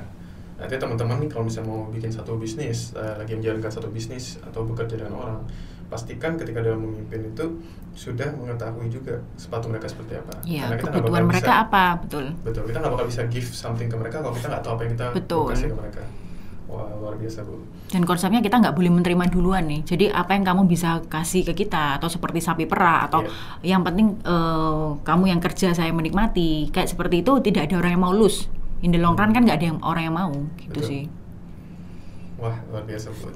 nanti 0.56 0.74
teman-teman 0.80 1.20
nih 1.20 1.28
kalau 1.28 1.44
misalnya 1.44 1.68
mau 1.68 1.80
bikin 1.92 2.08
satu 2.08 2.40
bisnis 2.40 2.96
uh, 2.96 3.20
lagi 3.20 3.36
menjalankan 3.36 3.68
satu 3.68 3.92
bisnis 3.92 4.40
atau 4.40 4.64
bekerja 4.64 4.96
dengan 4.96 5.14
orang 5.20 5.38
pastikan 5.86 6.34
ketika 6.34 6.64
dalam 6.64 6.82
memimpin 6.82 7.30
itu 7.30 7.44
sudah 7.96 8.28
mengetahui 8.36 8.90
juga 8.92 9.22
sepatu 9.40 9.72
mereka 9.72 9.88
seperti 9.88 10.20
apa. 10.20 10.34
Ya, 10.44 10.68
karena 10.68 10.76
kita 10.82 10.90
kebutuhan 11.00 11.24
mereka 11.24 11.52
bisa, 11.52 11.64
apa 11.64 11.84
betul. 12.02 12.24
Betul 12.44 12.62
kita 12.68 12.78
nggak 12.82 12.92
bakal 12.92 13.06
bisa 13.08 13.22
give 13.30 13.48
something 13.48 13.88
ke 13.88 13.96
mereka 13.96 14.20
kalau 14.20 14.34
kita 14.36 14.46
nggak 14.52 14.62
tahu 14.66 14.72
apa 14.76 14.82
yang 14.84 14.92
kita 14.92 15.06
betul. 15.14 15.46
kasih 15.48 15.68
ke 15.72 15.76
mereka. 15.78 16.02
Wah 16.66 16.90
luar 16.98 17.14
biasa 17.16 17.38
bu. 17.46 17.62
Dan 17.86 18.02
konsepnya 18.02 18.42
kita 18.42 18.58
nggak 18.58 18.74
boleh 18.74 18.90
menerima 18.98 19.24
duluan 19.30 19.64
nih. 19.70 19.80
Jadi 19.86 20.04
apa 20.10 20.34
yang 20.34 20.44
kamu 20.44 20.66
bisa 20.66 21.00
kasih 21.06 21.46
ke 21.46 21.54
kita 21.54 22.02
atau 22.02 22.10
seperti 22.10 22.42
sapi 22.42 22.66
perah 22.66 23.06
atau 23.06 23.22
yeah. 23.62 23.78
yang 23.78 23.86
penting 23.86 24.18
uh, 24.26 24.98
kamu 25.06 25.30
yang 25.30 25.40
kerja 25.40 25.72
saya 25.72 25.94
menikmati. 25.94 26.68
Kayak 26.74 26.90
seperti 26.90 27.22
itu 27.22 27.32
tidak 27.40 27.70
ada 27.70 27.78
orang 27.78 27.92
yang 27.96 28.02
mau 28.02 28.12
lose 28.12 28.50
in 28.84 28.92
the 28.92 29.00
long 29.00 29.16
run 29.16 29.32
kan 29.32 29.44
nggak 29.44 29.58
ada 29.62 29.66
yang 29.72 29.80
orang 29.80 30.02
yang 30.10 30.16
mau 30.16 30.32
gitu 30.60 30.80
Betul. 30.80 30.88
sih 30.88 31.02
wah 32.36 32.56
luar 32.68 32.84
biasa 32.84 33.08
bu 33.12 33.32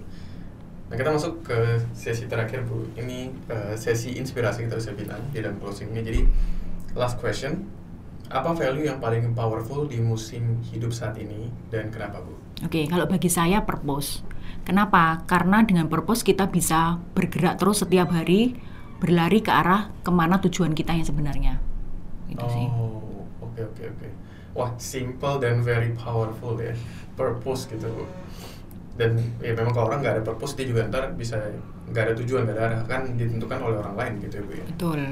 nah 0.90 0.94
kita 0.98 1.10
masuk 1.14 1.34
ke 1.46 1.58
sesi 1.94 2.26
terakhir 2.26 2.66
bu 2.66 2.84
ini 2.98 3.30
uh, 3.48 3.78
sesi 3.78 4.18
inspirasi 4.18 4.66
kita 4.66 4.76
bisa 4.76 4.92
bilang 4.92 5.22
di 5.30 5.38
dalam 5.40 5.56
closing 5.62 5.94
ini 5.94 6.02
jadi 6.02 6.20
last 6.98 7.16
question 7.22 7.64
apa 8.30 8.54
value 8.54 8.86
yang 8.86 9.02
paling 9.02 9.34
powerful 9.34 9.90
di 9.90 9.98
musim 9.98 10.62
hidup 10.70 10.94
saat 10.94 11.18
ini 11.18 11.50
dan 11.66 11.90
kenapa 11.90 12.22
bu? 12.22 12.30
Oke, 12.62 12.70
okay, 12.70 12.84
kalau 12.86 13.10
bagi 13.10 13.26
saya 13.26 13.66
purpose. 13.66 14.22
Kenapa? 14.62 15.26
Karena 15.26 15.66
dengan 15.66 15.90
purpose 15.90 16.22
kita 16.22 16.46
bisa 16.46 17.02
bergerak 17.10 17.58
terus 17.58 17.82
setiap 17.82 18.14
hari 18.14 18.54
berlari 19.02 19.42
ke 19.42 19.50
arah 19.50 19.90
ke 20.06 20.14
mana 20.14 20.38
tujuan 20.46 20.78
kita 20.78 20.94
yang 20.94 21.02
sebenarnya. 21.02 21.58
Itu 22.30 22.46
oh, 22.46 22.50
sih. 22.54 22.66
Oh, 22.70 23.26
oke 23.50 23.60
oke 23.66 23.82
oke 23.98 24.08
wah 24.56 24.72
simple 24.78 25.38
dan 25.38 25.62
very 25.62 25.92
powerful 25.94 26.58
ya. 26.58 26.74
Purpose 27.14 27.68
gitu. 27.70 28.08
Dan 28.96 29.16
ya 29.40 29.56
memang 29.56 29.72
kalau 29.72 29.92
orang 29.92 30.04
nggak 30.04 30.14
ada 30.20 30.24
purpose 30.24 30.58
dia 30.58 30.66
juga 30.68 30.84
ntar 30.88 31.14
bisa 31.16 31.40
nggak 31.90 32.02
ada 32.10 32.14
tujuan 32.20 32.44
nggak 32.46 32.56
ada 32.56 32.64
arah. 32.66 32.80
Kan 32.86 33.14
ditentukan 33.14 33.58
oleh 33.60 33.76
orang 33.80 33.96
lain 33.96 34.12
gitu 34.24 34.40
ya 34.40 34.44
bu 34.44 34.52
ya. 34.56 34.64
Betul. 34.76 35.02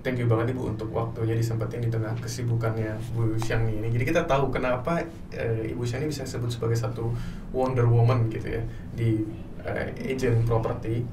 Thank 0.00 0.16
you 0.16 0.24
banget 0.24 0.56
ibu 0.56 0.64
untuk 0.64 0.88
waktunya 0.96 1.36
disempetin 1.36 1.84
di 1.84 1.92
tengah 1.92 2.16
kesibukannya 2.24 2.96
Bu 3.12 3.36
Xiang 3.36 3.68
ini. 3.68 3.92
Jadi 3.92 4.08
kita 4.08 4.24
tahu 4.24 4.48
kenapa 4.48 5.04
e, 5.28 5.76
Ibu 5.76 5.84
Xiang 5.84 6.00
ini 6.00 6.08
bisa 6.08 6.24
disebut 6.24 6.56
sebagai 6.56 6.72
satu 6.72 7.12
Wonder 7.52 7.84
Woman 7.84 8.32
gitu 8.32 8.48
ya 8.48 8.64
di 8.96 9.20
e, 9.60 9.72
agent 10.08 10.48
property 10.48 11.04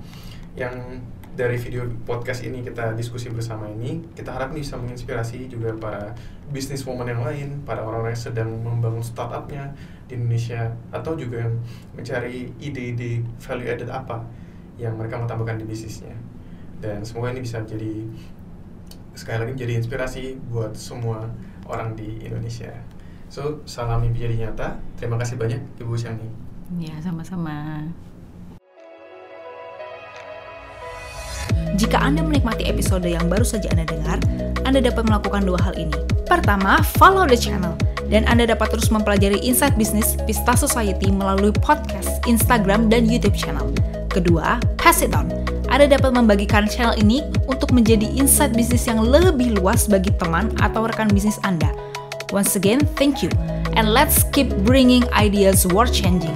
yang 0.56 1.04
dari 1.36 1.60
video 1.60 1.84
podcast 2.08 2.48
ini 2.48 2.64
kita 2.64 2.96
diskusi 2.96 3.28
bersama 3.28 3.68
ini. 3.68 4.08
Kita 4.16 4.32
harap 4.32 4.56
bisa 4.56 4.80
menginspirasi 4.80 5.52
juga 5.52 5.76
para 5.76 6.16
bisnis 6.48 6.88
woman 6.88 7.12
yang 7.12 7.24
lain 7.24 7.48
para 7.68 7.84
orang-orang 7.84 8.16
yang 8.16 8.24
sedang 8.32 8.50
membangun 8.64 9.04
startupnya 9.04 9.76
di 10.08 10.16
Indonesia 10.16 10.72
atau 10.96 11.20
juga 11.20 11.44
yang 11.44 11.54
mencari 11.92 12.52
ide-ide 12.58 13.24
value 13.40 13.68
added 13.68 13.92
apa 13.92 14.24
yang 14.80 14.96
mereka 14.96 15.20
mau 15.20 15.28
tambahkan 15.28 15.60
di 15.60 15.66
bisnisnya. 15.68 16.16
Dan 16.80 17.04
semoga 17.04 17.34
ini 17.34 17.44
bisa 17.44 17.60
jadi 17.66 18.06
sekali 19.18 19.38
lagi 19.44 19.52
menjadi 19.58 19.74
inspirasi 19.82 20.24
buat 20.48 20.78
semua 20.78 21.26
orang 21.66 21.98
di 21.98 22.22
Indonesia. 22.24 22.72
So 23.28 23.66
salam 23.68 24.06
mimpi 24.06 24.24
jadi 24.24 24.48
nyata. 24.48 24.80
Terima 24.96 25.20
kasih 25.20 25.36
banyak 25.36 25.60
Ibu 25.84 25.98
Syani. 26.00 26.30
Ya 26.80 26.96
sama-sama 27.04 27.84
Jika 31.78 32.02
Anda 32.02 32.26
menikmati 32.26 32.66
episode 32.66 33.06
yang 33.06 33.30
baru 33.30 33.46
saja 33.46 33.70
Anda 33.70 33.86
dengar, 33.86 34.18
Anda 34.66 34.82
dapat 34.82 35.06
melakukan 35.06 35.46
dua 35.46 35.62
hal 35.62 35.78
ini. 35.78 35.94
Pertama, 36.26 36.82
follow 36.98 37.30
the 37.30 37.38
channel. 37.38 37.78
Dan 38.10 38.26
Anda 38.26 38.50
dapat 38.50 38.74
terus 38.74 38.90
mempelajari 38.90 39.38
insight 39.46 39.78
bisnis 39.78 40.18
Pista 40.26 40.58
Society 40.58 41.14
melalui 41.14 41.54
podcast, 41.54 42.10
Instagram, 42.26 42.90
dan 42.90 43.06
YouTube 43.06 43.38
channel. 43.38 43.70
Kedua, 44.10 44.58
pass 44.82 45.06
it 45.06 45.14
on. 45.14 45.30
Anda 45.70 45.86
dapat 45.86 46.18
membagikan 46.18 46.66
channel 46.66 46.98
ini 46.98 47.22
untuk 47.46 47.70
menjadi 47.70 48.10
insight 48.10 48.58
bisnis 48.58 48.90
yang 48.90 49.06
lebih 49.06 49.62
luas 49.62 49.86
bagi 49.86 50.10
teman 50.18 50.50
atau 50.58 50.90
rekan 50.90 51.14
bisnis 51.14 51.38
Anda. 51.46 51.70
Once 52.34 52.58
again, 52.58 52.82
thank 52.98 53.22
you. 53.22 53.30
And 53.78 53.94
let's 53.94 54.26
keep 54.34 54.50
bringing 54.66 55.06
ideas 55.14 55.70
world 55.70 55.94
changing. 55.94 56.34